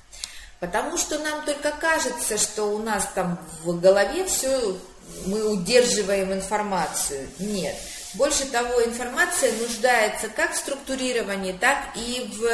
Потому 0.61 0.95
что 0.95 1.17
нам 1.17 1.43
только 1.43 1.71
кажется, 1.71 2.37
что 2.37 2.65
у 2.65 2.77
нас 2.77 3.09
там 3.15 3.39
в 3.63 3.79
голове 3.81 4.25
все, 4.25 4.77
мы 5.25 5.43
удерживаем 5.49 6.31
информацию. 6.31 7.27
Нет. 7.39 7.75
Больше 8.13 8.45
того, 8.45 8.83
информация 8.85 9.51
нуждается 9.53 10.29
как 10.29 10.53
в 10.53 10.57
структурировании, 10.57 11.53
так 11.53 11.77
и 11.95 12.29
в 12.37 12.45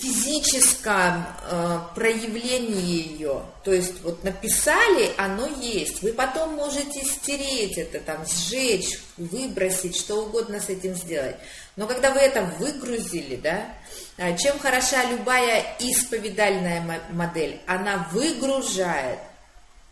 физическом 0.00 1.26
э, 1.50 1.80
проявлении 1.96 3.12
ее. 3.12 3.42
То 3.64 3.72
есть 3.72 4.00
вот 4.02 4.22
написали, 4.22 5.10
оно 5.18 5.46
есть. 5.46 6.02
Вы 6.02 6.12
потом 6.12 6.54
можете 6.54 7.04
стереть 7.04 7.76
это, 7.78 7.98
там, 7.98 8.24
сжечь, 8.26 9.00
выбросить, 9.16 9.96
что 9.96 10.24
угодно 10.24 10.60
с 10.60 10.68
этим 10.68 10.94
сделать. 10.94 11.36
Но 11.80 11.86
когда 11.86 12.10
вы 12.10 12.20
это 12.20 12.42
выгрузили, 12.42 13.36
да, 13.36 13.64
а 14.18 14.36
чем 14.36 14.58
хороша 14.58 15.02
любая 15.04 15.64
исповедальная 15.78 17.00
модель? 17.08 17.58
Она 17.66 18.06
выгружает, 18.12 19.18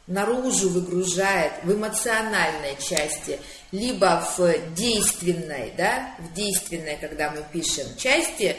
наружу 0.06 0.68
выгружает 0.68 1.50
в 1.62 1.72
эмоциональной 1.72 2.76
части, 2.78 3.40
либо 3.72 4.22
в 4.36 4.74
действенной, 4.74 5.72
да, 5.78 6.10
в 6.18 6.34
действенной, 6.34 6.98
когда 6.98 7.30
мы 7.30 7.42
пишем 7.50 7.86
части, 7.96 8.54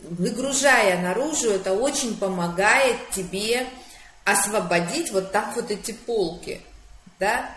выгружая 0.00 1.00
наружу, 1.00 1.52
это 1.52 1.74
очень 1.74 2.16
помогает 2.16 2.96
тебе 3.10 3.64
освободить 4.24 5.12
вот 5.12 5.30
так 5.30 5.54
вот 5.54 5.70
эти 5.70 5.92
полки, 5.92 6.60
да, 7.20 7.48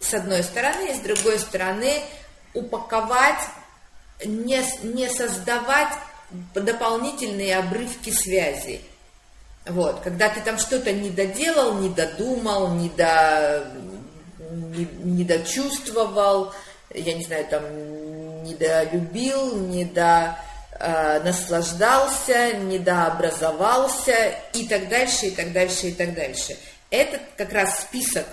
с 0.00 0.12
одной 0.12 0.42
стороны, 0.42 0.90
и 0.90 0.94
с 0.94 0.98
другой 0.98 1.38
стороны 1.38 2.02
упаковать, 2.52 3.40
не, 4.24 4.62
не 4.82 5.08
создавать 5.08 5.92
дополнительные 6.54 7.56
обрывки 7.56 8.10
связи. 8.10 8.80
Вот, 9.66 10.00
когда 10.00 10.28
ты 10.28 10.40
там 10.40 10.58
что-то 10.58 10.92
не 10.92 11.10
доделал, 11.10 11.78
не 11.78 11.88
додумал, 11.88 12.74
не, 12.74 12.88
до, 12.88 13.66
не, 14.50 14.88
не 15.02 15.24
дочувствовал, 15.24 16.52
я 16.94 17.14
не 17.14 17.24
знаю, 17.24 17.46
там, 17.46 17.62
не 18.44 18.54
долюбил, 18.54 19.56
не 19.56 19.84
до 19.84 20.36
Э, 20.78 21.20
наслаждался, 21.20 22.52
недообразовался 22.56 24.34
и 24.52 24.66
так 24.66 24.88
дальше, 24.88 25.26
и 25.26 25.30
так 25.30 25.52
дальше, 25.52 25.88
и 25.88 25.92
так 25.92 26.14
дальше. 26.14 26.56
Это 26.90 27.18
как 27.36 27.52
раз 27.52 27.80
список 27.80 28.26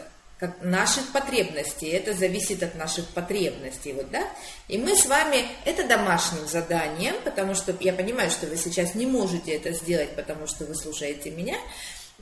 наших 0.62 1.12
потребностей, 1.12 1.88
это 1.89 2.13
зависит 2.13 2.63
от 2.63 2.75
наших 2.75 3.07
потребностей, 3.09 3.93
вот, 3.93 4.09
да, 4.12 4.27
и 4.67 4.77
мы 4.77 4.95
с 4.95 5.05
вами, 5.05 5.45
это 5.65 5.88
домашним 5.88 6.47
заданием, 6.47 7.15
потому 7.23 7.55
что 7.55 7.75
я 7.79 7.93
понимаю, 7.93 8.29
что 8.29 8.47
вы 8.47 8.57
сейчас 8.57 8.95
не 8.95 9.05
можете 9.05 9.55
это 9.55 9.71
сделать, 9.71 10.15
потому 10.15 10.47
что 10.47 10.65
вы 10.65 10.75
слушаете 10.75 11.31
меня, 11.31 11.57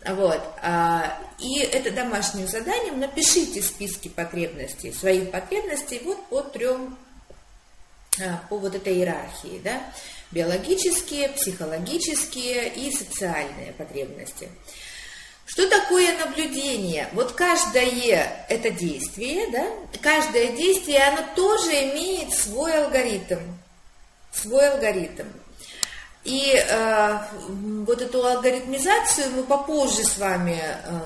вот, 0.08 0.42
а, 0.62 1.20
и 1.40 1.60
это 1.60 1.92
домашним 1.92 2.48
заданием 2.48 3.00
напишите 3.00 3.62
списки 3.62 4.08
потребностей, 4.08 4.92
своих 4.92 5.32
потребностей 5.32 6.02
вот 6.04 6.26
по 6.28 6.42
трем 6.42 6.98
а, 8.20 8.42
по 8.50 8.58
вот 8.58 8.76
этой 8.76 8.96
иерархии, 8.96 9.62
да, 9.64 9.82
биологические, 10.32 11.30
психологические 11.30 12.74
и 12.74 12.92
социальные 12.92 13.74
потребности. 13.74 14.50
Что 15.52 15.68
такое 15.70 16.18
наблюдение? 16.18 17.10
Вот 17.14 17.34
каждое 17.34 18.46
это 18.48 18.70
действие, 18.70 19.48
да, 19.52 19.68
каждое 20.02 20.48
действие, 20.54 21.04
оно 21.04 21.24
тоже 21.36 21.72
имеет 21.72 22.34
свой 22.34 22.84
алгоритм, 22.84 23.40
свой 24.32 24.70
алгоритм. 24.70 25.26
И 26.24 26.54
э, 26.56 27.18
вот 27.86 28.02
эту 28.02 28.26
алгоритмизацию 28.26 29.32
мы 29.32 29.44
попозже 29.44 30.04
с 30.04 30.18
вами 30.18 30.62
э, 30.62 31.00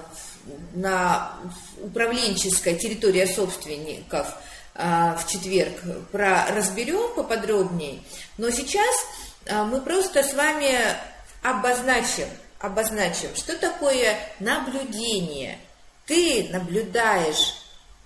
на 0.73 1.31
управленческой 1.81 2.75
территории 2.75 3.25
собственников– 3.25 4.27
а, 4.77 5.15
в 5.15 5.25
четверг 5.25 5.71
про 6.11 6.47
разберем 6.53 7.15
поподробнее, 7.15 8.01
но 8.37 8.49
сейчас 8.49 8.93
а, 9.49 9.63
мы 9.63 9.79
просто 9.79 10.21
с 10.21 10.33
вами 10.33 10.77
обозначим, 11.41 12.27
обозначим, 12.65 13.35
что 13.35 13.57
такое 13.57 14.17
наблюдение. 14.39 15.59
Ты 16.05 16.49
наблюдаешь 16.51 17.55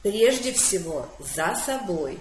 прежде 0.02 0.54
всего 0.54 1.08
за 1.20 1.56
собой, 1.56 2.20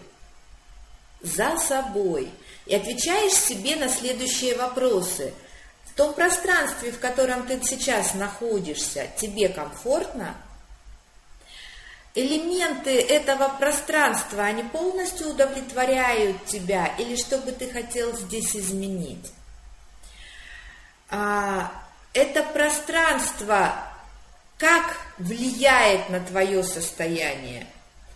за 1.20 1.56
собой, 1.58 2.30
и 2.66 2.74
отвечаешь 2.74 3.32
себе 3.32 3.76
на 3.76 3.88
следующие 3.88 4.56
вопросы. 4.56 5.32
В 5.84 5.94
том 5.94 6.14
пространстве, 6.14 6.92
в 6.92 6.98
котором 6.98 7.46
ты 7.46 7.60
сейчас 7.62 8.14
находишься, 8.14 9.08
тебе 9.16 9.48
комфортно– 9.48 10.36
элементы 12.18 13.00
этого 13.00 13.48
пространства, 13.48 14.44
они 14.44 14.64
полностью 14.64 15.28
удовлетворяют 15.28 16.44
тебя, 16.46 16.86
или 16.98 17.16
что 17.16 17.38
бы 17.38 17.52
ты 17.52 17.70
хотел 17.70 18.16
здесь 18.16 18.56
изменить? 18.56 19.32
А, 21.10 21.72
это 22.18 22.42
пространство 22.42 23.72
как 24.58 24.96
влияет 25.18 26.10
на 26.10 26.18
твое 26.18 26.64
состояние? 26.64 27.66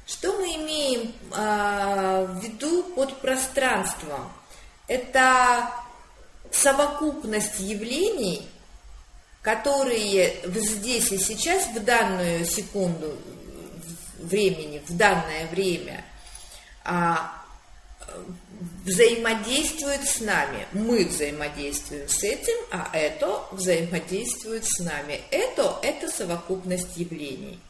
Что 0.06 0.32
мы 0.32 0.56
имеем 0.56 1.14
а, 1.30 2.24
в 2.24 2.42
виду 2.42 2.82
под 2.94 3.20
пространством? 3.20 4.32
Это 4.88 5.70
совокупность 6.50 7.60
явлений, 7.60 8.48
которые 9.40 10.40
здесь 10.44 11.12
и 11.12 11.18
сейчас, 11.18 11.66
в 11.68 11.84
данную 11.84 12.44
секунду, 12.44 13.16
времени, 14.18 14.82
в 14.86 14.96
данное 14.96 15.46
время, 15.46 16.04
а, 16.84 17.32
взаимодействует 18.84 20.04
с 20.08 20.20
нами. 20.20 20.66
Мы 20.72 21.04
взаимодействуем 21.04 22.08
с 22.08 22.22
этим, 22.22 22.56
а 22.70 22.90
это 22.92 23.42
взаимодействует 23.52 24.64
с 24.64 24.80
нами. 24.80 25.20
Это– 25.30 25.78
это 25.82 26.08
совокупность 26.08 26.96
явлений. 26.96 27.60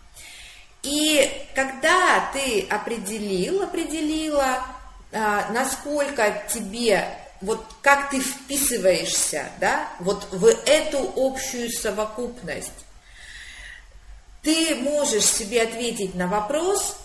И 0.82 1.30
когда 1.54 2.30
ты 2.32 2.66
определил, 2.68 3.62
определила, 3.62 4.64
а, 5.12 5.50
насколько 5.52 6.44
тебе, 6.52 7.06
вот 7.40 7.64
как 7.82 8.10
ты 8.10 8.20
вписываешься, 8.20 9.46
да, 9.60 9.88
вот 10.00 10.26
в 10.32 10.46
эту 10.46 11.12
общую 11.16 11.70
совокупность, 11.70 12.72
ты 14.42 14.74
можешь 14.74 15.24
себе 15.24 15.62
ответить 15.62 16.16
на 16.16 16.26
вопрос, 16.26 16.96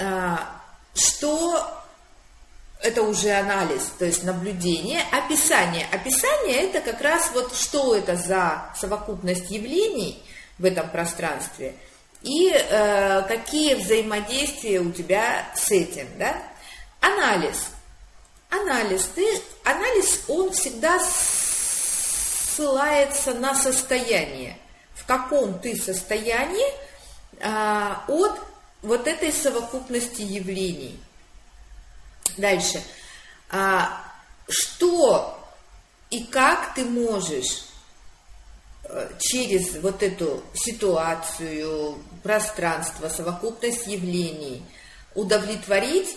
а, 0.00 0.60
что 0.94 1.81
это 2.82 3.02
уже 3.02 3.30
анализ, 3.30 3.90
то 3.98 4.04
есть 4.04 4.24
наблюдение, 4.24 5.00
описание. 5.10 5.86
Описание 5.92 6.68
это 6.68 6.80
как 6.80 7.00
раз 7.00 7.30
вот 7.32 7.54
что 7.54 7.94
это 7.94 8.16
за 8.16 8.72
совокупность 8.76 9.50
явлений 9.50 10.22
в 10.58 10.64
этом 10.64 10.90
пространстве 10.90 11.74
и 12.22 12.52
э, 12.52 13.22
какие 13.22 13.74
взаимодействия 13.74 14.80
у 14.80 14.92
тебя 14.92 15.46
с 15.56 15.70
этим, 15.70 16.06
да? 16.18 16.36
Анализ. 17.00 17.68
Анализ. 18.50 19.08
Ты, 19.14 19.26
анализ, 19.64 20.22
он 20.28 20.52
всегда 20.52 21.00
ссылается 22.54 23.34
на 23.34 23.54
состояние 23.54 24.56
в 25.02 25.06
каком 25.06 25.58
ты 25.58 25.76
состоянии 25.76 26.66
а, 27.40 28.04
от 28.06 28.38
вот 28.82 29.06
этой 29.06 29.32
совокупности 29.32 30.22
явлений. 30.22 30.98
Дальше. 32.36 32.82
А, 33.50 34.04
что 34.48 35.38
и 36.10 36.24
как 36.24 36.74
ты 36.74 36.84
можешь 36.84 37.64
э, 38.84 39.10
через 39.18 39.76
вот 39.82 40.02
эту 40.02 40.42
ситуацию, 40.54 41.98
пространство, 42.22 43.08
совокупность 43.08 43.86
явлений 43.86 44.62
удовлетворить 45.14 46.16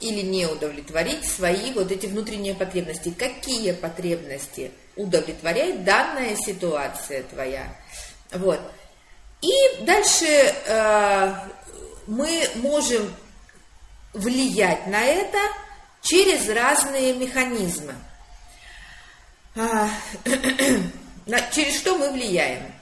или 0.00 0.22
не 0.22 0.46
удовлетворить 0.46 1.24
свои 1.24 1.72
вот 1.72 1.90
эти 1.92 2.06
внутренние 2.06 2.54
потребности. 2.54 3.10
Какие 3.10 3.72
потребности 3.72 4.70
удовлетворяет 4.96 5.84
данная 5.84 6.36
ситуация 6.36 7.22
твоя? 7.24 7.76
Вот. 8.32 8.60
И 9.42 9.84
дальше 9.84 10.26
э, 10.26 11.34
мы 12.06 12.48
можем 12.56 13.12
влиять 14.12 14.86
на 14.86 15.02
это 15.02 15.38
через 16.02 16.48
разные 16.48 17.14
механизмы. 17.14 17.94
А, 19.56 19.88
через 21.52 21.78
что 21.78 21.96
мы 21.96 22.10
влияем? 22.12 22.72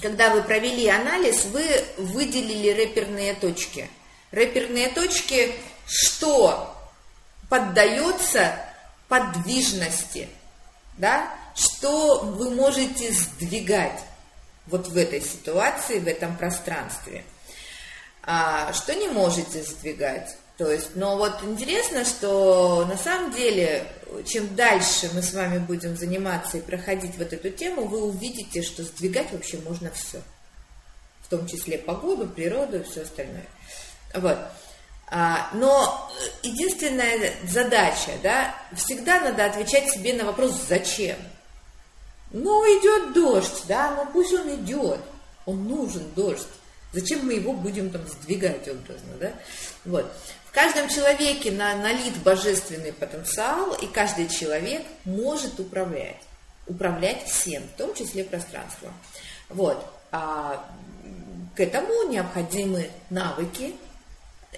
Когда 0.00 0.30
вы 0.30 0.42
провели 0.42 0.88
анализ, 0.88 1.46
вы 1.46 1.64
выделили 1.96 2.68
реперные 2.68 3.34
точки. 3.34 3.90
Реперные 4.30 4.88
точки, 4.88 5.54
что 5.86 6.76
поддается 7.48 8.54
подвижности, 9.08 10.28
да? 10.98 11.34
что 11.58 12.20
вы 12.20 12.50
можете 12.50 13.12
сдвигать 13.12 14.00
вот 14.66 14.88
в 14.88 14.96
этой 14.96 15.20
ситуации, 15.20 15.98
в 15.98 16.06
этом 16.06 16.36
пространстве, 16.36 17.24
а 18.30 18.74
что 18.74 18.94
не 18.94 19.08
можете 19.08 19.62
сдвигать. 19.62 20.36
То 20.58 20.70
есть, 20.70 20.94
но 20.96 21.16
вот 21.16 21.42
интересно, 21.44 22.04
что 22.04 22.84
на 22.84 22.98
самом 22.98 23.32
деле, 23.32 23.90
чем 24.26 24.54
дальше 24.54 25.08
мы 25.14 25.22
с 25.22 25.32
вами 25.32 25.56
будем 25.58 25.96
заниматься 25.96 26.58
и 26.58 26.60
проходить 26.60 27.16
вот 27.16 27.32
эту 27.32 27.48
тему, 27.48 27.86
вы 27.86 28.02
увидите, 28.02 28.60
что 28.60 28.82
сдвигать 28.82 29.32
вообще 29.32 29.56
можно 29.66 29.90
все. 29.92 30.20
В 31.22 31.28
том 31.28 31.46
числе 31.46 31.78
погоду, 31.78 32.26
природу 32.26 32.80
и 32.80 32.82
все 32.82 33.00
остальное. 33.00 33.46
Вот. 34.12 34.36
А, 35.10 35.48
но 35.54 36.10
единственная 36.42 37.32
задача, 37.44 38.10
да, 38.22 38.54
всегда 38.76 39.20
надо 39.20 39.46
отвечать 39.46 39.88
себе 39.90 40.12
на 40.12 40.26
вопрос 40.26 40.52
«зачем?». 40.68 41.16
Ну, 42.30 42.62
идет 42.78 43.14
дождь, 43.14 43.62
да, 43.68 43.94
ну 43.96 44.12
пусть 44.12 44.34
он 44.34 44.54
идет, 44.56 45.00
он 45.46 45.66
нужен 45.66 46.02
дождь. 46.14 46.46
Зачем 46.92 47.26
мы 47.26 47.34
его 47.34 47.52
будем 47.52 47.90
там 47.90 48.06
сдвигать 48.06 48.66
образно, 48.68 49.14
да? 49.20 49.32
Вот. 49.84 50.10
В 50.46 50.52
каждом 50.52 50.88
человеке 50.88 51.52
на, 51.52 51.74
налит 51.76 52.16
божественный 52.22 52.92
потенциал, 52.92 53.74
и 53.74 53.86
каждый 53.86 54.28
человек 54.28 54.82
может 55.04 55.60
управлять. 55.60 56.16
Управлять 56.66 57.24
всем, 57.26 57.62
в 57.62 57.78
том 57.78 57.94
числе 57.94 58.24
пространством. 58.24 58.92
Вот. 59.50 59.84
А 60.10 60.66
к 61.54 61.60
этому 61.60 62.08
необходимы 62.08 62.90
навыки, 63.10 63.74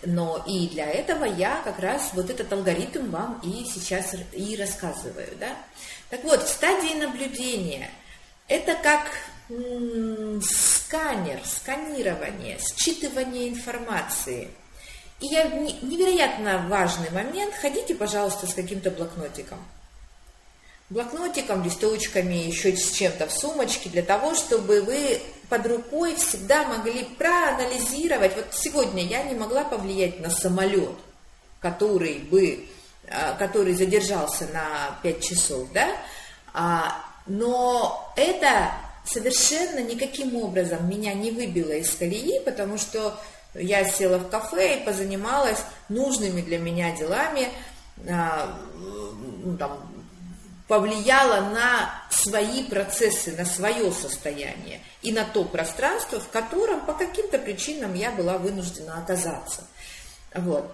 но 0.05 0.43
и 0.47 0.69
для 0.69 0.89
этого 0.89 1.25
я 1.25 1.61
как 1.65 1.79
раз 1.81 2.11
вот 2.15 2.31
этот 2.31 2.53
алгоритм 2.53 3.11
вам 3.11 3.41
и 3.43 3.65
сейчас 3.65 4.15
и 4.33 4.57
рассказываю. 4.57 5.29
Да? 5.39 5.57
Так 6.09 6.23
вот, 6.25 6.43
в 6.43 6.49
стадии 6.49 6.95
наблюдения 6.95 7.91
это 8.49 8.75
как 8.75 9.11
сканер, 10.43 11.41
сканирование, 11.45 12.59
считывание 12.59 13.49
информации. 13.49 14.49
И 15.21 15.27
я 15.27 15.45
невероятно 15.49 16.67
важный 16.69 17.11
момент. 17.11 17.55
Ходите, 17.55 17.95
пожалуйста, 17.95 18.47
с 18.47 18.55
каким-то 18.55 18.91
блокнотиком. 18.91 19.59
Блокнотиком, 20.89 21.63
листочками, 21.63 22.35
еще 22.35 22.77
с 22.77 22.93
чем-то 22.93 23.27
в 23.27 23.33
сумочке, 23.33 23.91
для 23.91 24.03
того, 24.03 24.35
чтобы 24.35 24.83
вы 24.83 25.21
под 25.49 25.67
рукой 25.67 26.17
всегда 26.17 26.65
могли 26.65 27.05
проанализировать. 27.05 28.35
Вот 28.35 28.47
сегодня 28.53 29.05
я 29.05 29.23
не 29.25 29.35
могла 29.35 29.65
повлиять 29.65 30.21
на 30.21 30.31
самолет, 30.31 30.97
который 31.61 32.19
бы, 32.19 32.67
а, 33.09 33.35
который 33.35 33.75
задержался 33.75 34.47
на 34.47 34.99
5 35.03 35.23
часов, 35.23 35.69
да, 35.73 35.97
а, 36.53 37.05
но 37.27 38.13
это 38.17 38.73
совершенно 39.13 39.81
никаким 39.81 40.37
образом 40.37 40.89
меня 40.89 41.15
не 41.15 41.31
выбило 41.31 41.73
из 41.73 41.95
колеи, 41.95 42.41
потому 42.45 42.79
что 42.79 43.19
я 43.55 43.85
села 43.85 44.19
в 44.19 44.29
кафе 44.29 44.79
и 44.79 44.85
позанималась 44.85 45.59
нужными 45.89 46.41
для 46.41 46.59
меня 46.59 46.97
делами, 46.97 47.49
а, 48.09 48.59
ну, 49.45 49.57
там, 49.57 49.91
повлияла 50.69 51.41
на 51.51 51.93
свои 52.11 52.63
процессы, 52.63 53.33
на 53.37 53.45
свое 53.45 53.91
состояние 53.91 54.81
и 55.03 55.13
на 55.13 55.25
то 55.25 55.45
пространство, 55.45 56.21
в 56.21 56.29
котором 56.29 56.87
по 56.87 56.93
каким-то 56.93 57.39
причинам 57.39 57.95
я 57.95 58.13
была 58.13 58.39
вынуждена 58.39 58.99
оказаться. 58.99 59.67
Вот. 60.33 60.73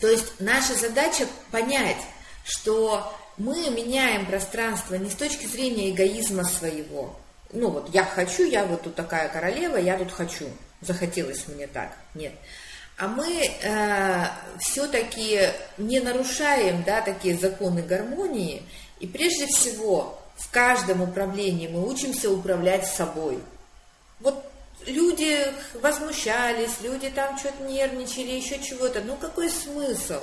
То 0.00 0.08
есть 0.08 0.40
наша 0.40 0.74
задача 0.74 1.26
понять, 1.50 1.96
что 2.44 3.12
мы 3.38 3.70
меняем 3.70 4.26
пространство 4.26 4.94
не 4.94 5.10
с 5.10 5.14
точки 5.14 5.46
зрения 5.46 5.90
эгоизма 5.90 6.44
своего. 6.44 7.16
Ну 7.52 7.70
вот 7.70 7.90
я 7.94 8.04
хочу, 8.04 8.44
я 8.44 8.64
вот 8.64 8.82
тут 8.82 8.94
такая 8.94 9.28
королева, 9.28 9.76
я 9.76 9.98
тут 9.98 10.12
хочу. 10.12 10.48
Захотелось 10.80 11.46
мне 11.48 11.66
так. 11.66 11.96
Нет. 12.14 12.32
А 12.98 13.08
мы 13.08 13.44
э, 13.44 14.26
все-таки 14.60 15.48
не 15.78 16.00
нарушаем 16.00 16.82
да, 16.84 17.00
такие 17.00 17.36
законы 17.36 17.82
гармонии. 17.82 18.62
И 19.00 19.06
прежде 19.06 19.46
всего 19.46 20.20
в 20.36 20.50
каждом 20.50 21.02
управлении 21.02 21.68
мы 21.68 21.86
учимся 21.86 22.30
управлять 22.30 22.86
собой. 22.86 23.38
Вот 24.20 24.44
люди 24.86 25.38
возмущались, 25.74 26.80
люди 26.82 27.10
там 27.10 27.38
что-то 27.38 27.62
нервничали, 27.64 28.32
еще 28.32 28.62
чего-то. 28.62 29.00
Ну 29.00 29.16
какой 29.16 29.50
смысл? 29.50 30.20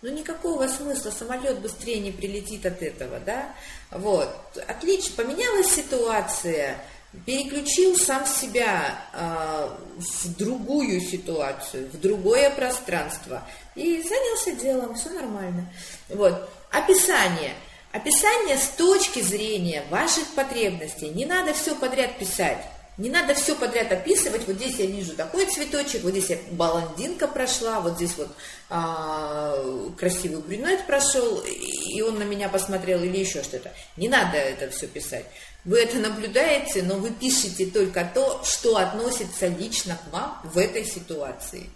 Ну 0.00 0.10
никакого 0.10 0.68
смысла, 0.68 1.10
самолет 1.10 1.58
быстрее 1.58 1.98
не 1.98 2.12
прилетит 2.12 2.64
от 2.64 2.82
этого, 2.82 3.18
да? 3.18 3.52
Вот, 3.90 4.28
отлично, 4.68 5.24
поменялась 5.24 5.74
ситуация, 5.74 6.78
переключил 7.26 7.96
сам 7.96 8.24
себя 8.24 8.96
э, 9.12 9.68
в 9.96 10.36
другую 10.36 11.00
ситуацию, 11.00 11.88
в 11.90 11.98
другое 11.98 12.50
пространство 12.50 13.42
и 13.74 14.00
занялся 14.02 14.52
делом, 14.52 14.94
все 14.94 15.10
нормально. 15.10 15.72
Вот, 16.08 16.48
описание. 16.70 17.54
Описание 17.90 18.58
с 18.58 18.68
точки 18.76 19.20
зрения 19.20 19.82
ваших 19.90 20.28
потребностей. 20.34 21.08
Не 21.08 21.24
надо 21.24 21.54
все 21.54 21.74
подряд 21.74 22.18
писать. 22.18 22.58
Не 22.98 23.10
надо 23.10 23.32
все 23.34 23.54
подряд 23.54 23.92
описывать. 23.92 24.46
Вот 24.48 24.56
здесь 24.56 24.76
я 24.80 24.86
вижу 24.86 25.14
такой 25.14 25.46
цветочек, 25.46 26.02
вот 26.02 26.10
здесь 26.10 26.30
я 26.30 26.38
баландинка 26.50 27.28
прошла, 27.28 27.78
вот 27.80 27.94
здесь 27.94 28.16
вот 28.16 28.28
а, 28.68 29.54
красивый 29.96 30.42
брюнет 30.42 30.84
прошел, 30.84 31.40
и 31.40 32.00
он 32.02 32.18
на 32.18 32.24
меня 32.24 32.48
посмотрел 32.48 33.00
или 33.04 33.18
еще 33.18 33.44
что-то. 33.44 33.72
Не 33.96 34.08
надо 34.08 34.36
это 34.36 34.68
все 34.70 34.88
писать. 34.88 35.26
Вы 35.64 35.80
это 35.80 35.98
наблюдаете, 35.98 36.82
но 36.82 36.96
вы 36.96 37.10
пишете 37.10 37.66
только 37.66 38.10
то, 38.12 38.42
что 38.42 38.76
относится 38.76 39.46
лично 39.46 39.96
к 39.96 40.12
вам 40.12 40.40
в 40.42 40.58
этой 40.58 40.84
ситуации. 40.84 41.70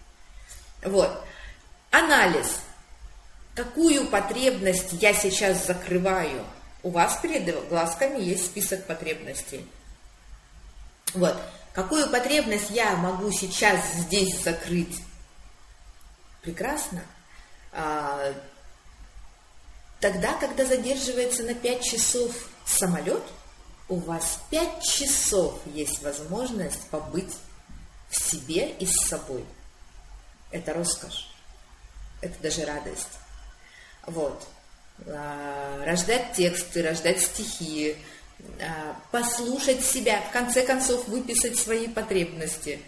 Вот. 0.83 1.09
Анализ. 1.89 2.59
Какую 3.55 4.07
потребность 4.07 4.91
я 4.93 5.13
сейчас 5.13 5.67
закрываю? 5.67 6.43
У 6.81 6.89
вас 6.89 7.19
перед 7.21 7.69
глазками 7.69 8.21
есть 8.21 8.45
список 8.45 8.85
потребностей. 8.87 9.65
Вот. 11.13 11.35
Какую 11.73 12.09
потребность 12.09 12.69
я 12.69 12.95
могу 12.95 13.31
сейчас 13.31 13.79
здесь 13.95 14.41
закрыть? 14.43 15.01
Прекрасно. 16.41 17.03
А, 17.71 18.33
тогда, 19.99 20.33
когда 20.33 20.65
задерживается 20.65 21.43
на 21.43 21.55
5 21.55 21.83
часов 21.83 22.31
самолет, 22.65 23.23
у 23.89 23.95
вас 23.95 24.39
5 24.51 24.83
часов 24.83 25.59
есть 25.65 26.01
возможность 26.03 26.87
побыть 26.89 27.33
в 28.09 28.19
себе 28.19 28.69
и 28.71 28.85
с 28.85 29.07
собой. 29.07 29.43
Это 30.51 30.73
роскошь. 30.73 31.33
Это 32.21 32.39
даже 32.41 32.65
радость. 32.65 33.17
Вот. 34.05 34.47
А, 35.07 35.83
рождать 35.85 36.33
тексты, 36.33 36.83
рождать 36.83 37.21
стихи, 37.21 37.97
послушать 39.11 39.83
себя, 39.83 40.21
в 40.21 40.31
конце 40.31 40.65
концов 40.65 41.07
выписать 41.07 41.57
свои 41.57 41.87
потребности. 41.87 42.79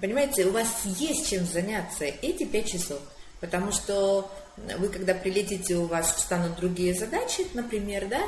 Понимаете, 0.00 0.46
у 0.46 0.52
вас 0.52 0.68
есть 0.84 1.28
чем 1.28 1.46
заняться 1.46 2.04
эти 2.04 2.44
пять 2.44 2.70
часов, 2.70 3.00
потому 3.40 3.72
что 3.72 4.30
вы, 4.78 4.88
когда 4.88 5.14
прилетите, 5.14 5.76
у 5.76 5.86
вас 5.86 6.14
встанут 6.14 6.56
другие 6.56 6.94
задачи, 6.94 7.46
например, 7.54 8.08
да, 8.08 8.22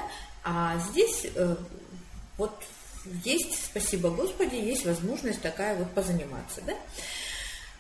а 0.45 0.79
здесь 0.91 1.27
э, 1.35 1.57
вот 2.37 2.53
есть, 3.25 3.67
спасибо 3.67 4.11
Господи, 4.11 4.57
есть 4.57 4.85
возможность 4.85 5.41
такая 5.41 5.77
вот 5.77 5.91
позаниматься, 5.93 6.61
да. 6.67 6.75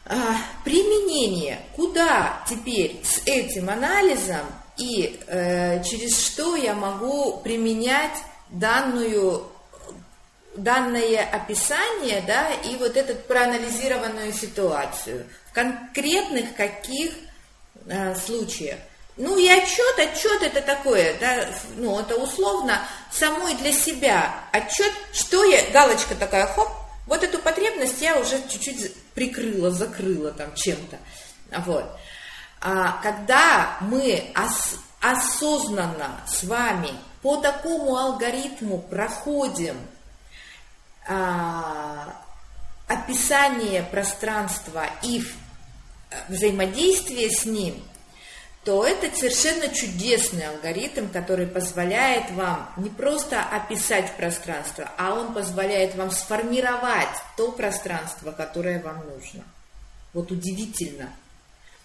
А, 0.05 0.37
применение, 0.65 1.61
куда 1.77 2.45
теперь 2.49 3.01
с 3.05 3.23
этим 3.25 3.71
анализом 3.71 4.47
и 4.77 5.21
э, 5.27 5.83
через 5.85 6.19
что 6.19 6.57
я 6.57 6.75
могу 6.75 7.38
применять 7.38 8.19
данную 8.53 9.53
данное 10.55 11.25
описание, 11.33 12.23
да, 12.27 12.53
и 12.53 12.77
вот 12.77 12.97
эту 12.97 13.15
проанализированную 13.15 14.33
ситуацию. 14.33 15.27
В 15.51 15.55
конкретных 15.55 16.55
каких 16.55 17.12
э, 17.87 18.15
случаях. 18.15 18.79
Ну 19.17 19.37
и 19.37 19.47
отчет, 19.49 19.99
отчет 19.99 20.43
это 20.43 20.62
такое, 20.62 21.15
да, 21.21 21.47
ну 21.77 22.01
это 22.01 22.17
условно 22.17 22.81
самой 23.11 23.55
для 23.57 23.73
себя 23.73 24.35
отчет, 24.53 24.91
что 25.12 25.45
я, 25.45 25.71
галочка 25.71 26.15
такая, 26.15 26.47
хоп, 26.47 26.69
вот 27.07 27.23
эту 27.23 27.38
потребность 27.38 28.01
я 28.01 28.19
уже 28.19 28.41
чуть-чуть 28.49 28.95
прикрыло, 29.15 29.71
закрыло 29.71 30.33
там 30.33 30.55
чем-то. 30.55 30.99
Вот. 31.61 31.85
А 32.62 33.01
когда 33.03 33.77
мы 33.81 34.33
ос 34.35 34.77
осознанно 35.01 36.21
с 36.27 36.45
вами 36.45 36.91
по 37.23 37.37
такому 37.37 37.97
алгоритму 37.97 38.79
проходим 38.79 39.77
а, 41.09 42.15
описание 42.89 43.83
пространства 43.85 44.87
и 45.03 45.23
взаимодействие 46.29 47.31
с 47.31 47.45
ним, 47.45 47.83
то 48.65 48.87
это 48.87 49.15
совершенно 49.17 49.69
чудесный 49.69 50.47
алгоритм, 50.49 51.09
который 51.09 51.47
позволяет 51.47 52.31
вам 52.33 52.73
не 52.77 52.91
просто 52.91 53.43
описать 53.43 54.17
пространство, 54.17 54.89
а 54.99 55.15
он 55.15 55.35
позволяет 55.35 55.97
вам 55.97 56.11
сформировать 56.11 57.09
то 57.37 57.51
пространство, 57.53 58.31
которое 58.31 58.81
вам 58.81 59.05
нужно. 59.09 59.43
Вот 60.13 60.31
удивительно. 60.31 61.11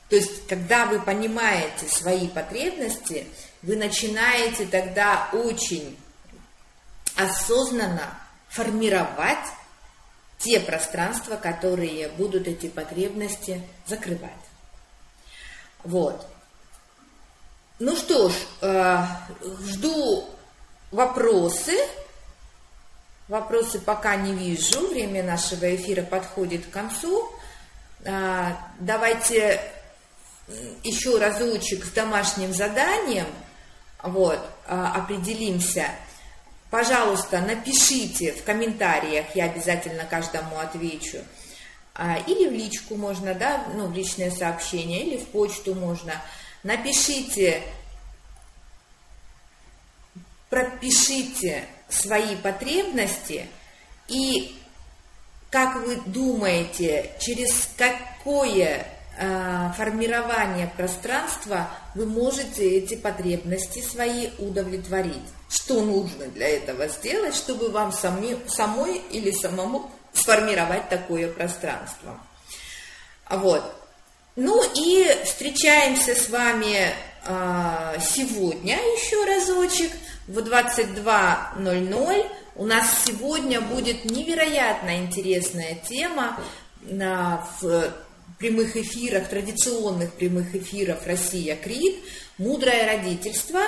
То 0.09 0.15
есть, 0.15 0.47
когда 0.47 0.85
вы 0.85 0.99
понимаете 1.01 1.87
свои 1.87 2.27
потребности, 2.27 3.27
вы 3.61 3.75
начинаете 3.75 4.65
тогда 4.65 5.29
очень 5.33 5.97
осознанно 7.17 8.17
формировать 8.47 9.37
те 10.37 10.59
пространства, 10.59 11.35
которые 11.35 12.09
будут 12.09 12.47
эти 12.47 12.67
потребности 12.67 13.61
закрывать. 13.85 14.31
Вот. 15.83 16.25
Ну 17.79 17.95
что 17.95 18.29
ж, 18.29 18.33
э, 18.61 19.03
жду 19.65 20.29
вопросы. 20.91 21.75
Вопросы 23.27 23.79
пока 23.79 24.15
не 24.15 24.33
вижу. 24.33 24.87
Время 24.87 25.23
нашего 25.23 25.75
эфира 25.75 26.03
подходит 26.03 26.65
к 26.65 26.69
концу. 26.69 27.29
Э, 28.03 28.53
давайте 28.79 29.61
еще 30.83 31.17
разочек 31.17 31.86
с 31.86 31.89
домашним 31.91 32.53
заданием. 32.53 33.27
Вот, 34.03 34.39
э, 34.67 34.91
определимся. 34.95 35.89
Пожалуйста, 36.69 37.41
напишите 37.41 38.33
в 38.33 38.43
комментариях, 38.43 39.36
я 39.36 39.45
обязательно 39.45 40.03
каждому 40.05 40.60
отвечу. 40.60 41.19
Или 42.27 42.47
в 42.47 42.51
личку 42.51 42.95
можно, 42.95 43.33
да, 43.33 43.63
ну, 43.73 43.88
в 43.88 43.93
личное 43.93 44.29
сообщение, 44.29 45.03
или 45.03 45.17
в 45.17 45.27
почту 45.29 45.73
можно– 45.73 46.13
Напишите, 46.67 47.63
пропишите 50.49 51.65
свои 51.88 52.36
потребности 52.36 53.47
и 54.10 54.60
как 55.49 55.75
вы 55.75 56.01
думаете, 56.05 57.12
через 57.19 57.69
какое 57.77 58.86
э, 59.17 59.71
формирование 59.75 60.71
пространства 60.75 61.69
вы 61.95 62.06
можете 62.06 62.63
эти 62.63 62.95
потребности 62.95 63.82
свои 63.82 64.30
удовлетворить? 64.38 65.15
Что 65.49 65.82
нужно 65.82 66.27
для 66.27 66.49
этого 66.49 66.88
сделать, 66.88 67.36
чтобы 67.36 67.69
вам 67.69 67.91
сами, 67.91 68.38
самой 68.47 69.01
или 69.12 69.32
самому 69.32 69.89
сформировать 70.13 70.89
такое 70.89 71.32
пространство? 71.32 72.19
Вот. 73.30 73.63
Ну 74.36 74.63
и 74.75 75.08
встречаемся 75.25 76.13
с 76.15 76.30
вами 76.30 76.93
э, 77.25 77.97
сегодня 77.99 78.75
еще 78.75 79.25
разочек 79.25 79.91
в 80.27 80.38
22.00. 80.38 82.32
У 82.56 82.65
нас 82.65 83.03
сегодня 83.06 83.62
будет 83.62 84.06
невероятно 84.06 84.97
интересная 84.97 85.75
тема 85.75 86.39
на, 86.82 87.47
в 87.62 87.91
прямых 88.37 88.75
эфирах, 88.75 89.27
традиционных 89.27 90.13
прямых 90.13 90.55
эфиров 90.55 91.05
«Россия 91.05 91.55
Крит», 91.55 91.97
«Мудрое 92.37 92.85
родительство». 92.85 93.61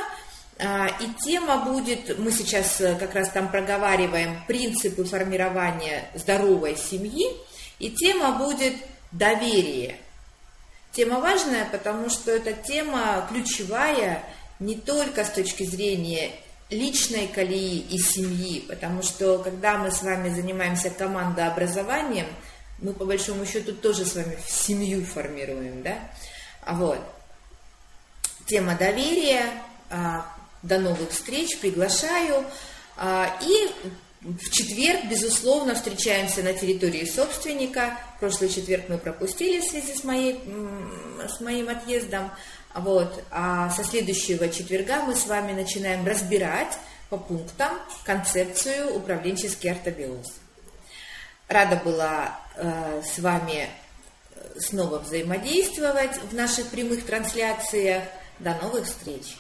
И 0.62 1.24
тема 1.24 1.66
будет, 1.66 2.20
мы 2.20 2.32
сейчас 2.32 2.82
как 3.00 3.16
раз 3.16 3.30
там 3.30 3.50
проговариваем 3.50 4.44
принципы 4.46 5.06
формирования 5.06 6.10
здоровой 6.14 6.76
семьи, 6.76 7.26
и 7.80 7.90
тема 7.90 8.34
будет 8.34 8.74
«Доверие». 9.12 9.96
Тема 10.92 11.20
важная, 11.20 11.66
потому 11.72 12.10
что 12.10 12.32
эта 12.32 12.52
тема 12.52 13.26
ключевая 13.30 14.24
не 14.60 14.76
только 14.76 15.24
с 15.24 15.30
точки 15.30 15.64
зрения 15.64 16.32
личной 16.70 17.28
колеи 17.28 17.80
и 17.80 17.98
семьи, 17.98 18.60
потому 18.68 19.02
что 19.02 19.38
когда 19.40 19.78
мы 19.78 19.92
с 19.92 20.04
вами 20.04 20.30
занимаемся 20.30 20.90
командообразованием, 20.90 22.28
мы 22.82 22.94
по 22.94 23.06
большому 23.06 23.46
счету 23.46 23.74
тоже 23.74 24.06
с 24.06 24.16
вами 24.16 24.38
семью 24.48 25.06
формируем, 25.06 25.84
да? 25.84 26.00
А 26.62 26.76
вот. 26.76 27.00
Тема 28.46 28.76
доверия. 28.76 29.46
А, 29.90 30.26
до 30.62 30.80
новых 30.80 31.12
встреч, 31.12 31.60
приглашаю. 31.60 32.46
А, 32.98 33.38
и 33.42 33.72
в 34.22 34.50
четверг, 34.50 35.06
безусловно, 35.10 35.76
встречаемся 35.76 36.44
на 36.44 36.54
территории 36.54 37.06
собственника. 37.06 37.98
Прошлый 38.20 38.50
четверг 38.50 38.86
мы 38.90 38.98
пропустили 38.98 39.62
в 39.62 39.64
связи 39.64 39.96
с, 39.96 40.04
моей, 40.04 40.40
с 41.28 41.40
моим 41.40 41.70
отъездом. 41.70 42.32
Вот. 42.76 43.24
А 43.32 43.70
со 43.72 43.84
следующего 43.84 44.50
четверга 44.50 45.04
мы 45.04 45.16
с 45.16 45.26
вами 45.26 45.54
начинаем 45.54 46.06
разбирать 46.06 46.78
по 47.10 47.18
пунктам 47.18 47.72
концепцию 48.04 48.96
управленческий 48.96 49.72
ортобиоз. 49.72 50.28
Рада 51.50 51.78
была 51.78 52.40
э, 52.56 53.02
с 53.04 53.18
вами 53.18 53.68
снова 54.60 55.00
взаимодействовать 55.00 56.16
в 56.30 56.34
наших 56.36 56.68
прямых 56.68 57.06
трансляциях. 57.06 58.04
До 58.38 58.54
новых 58.62 58.86
встреч! 58.86 59.36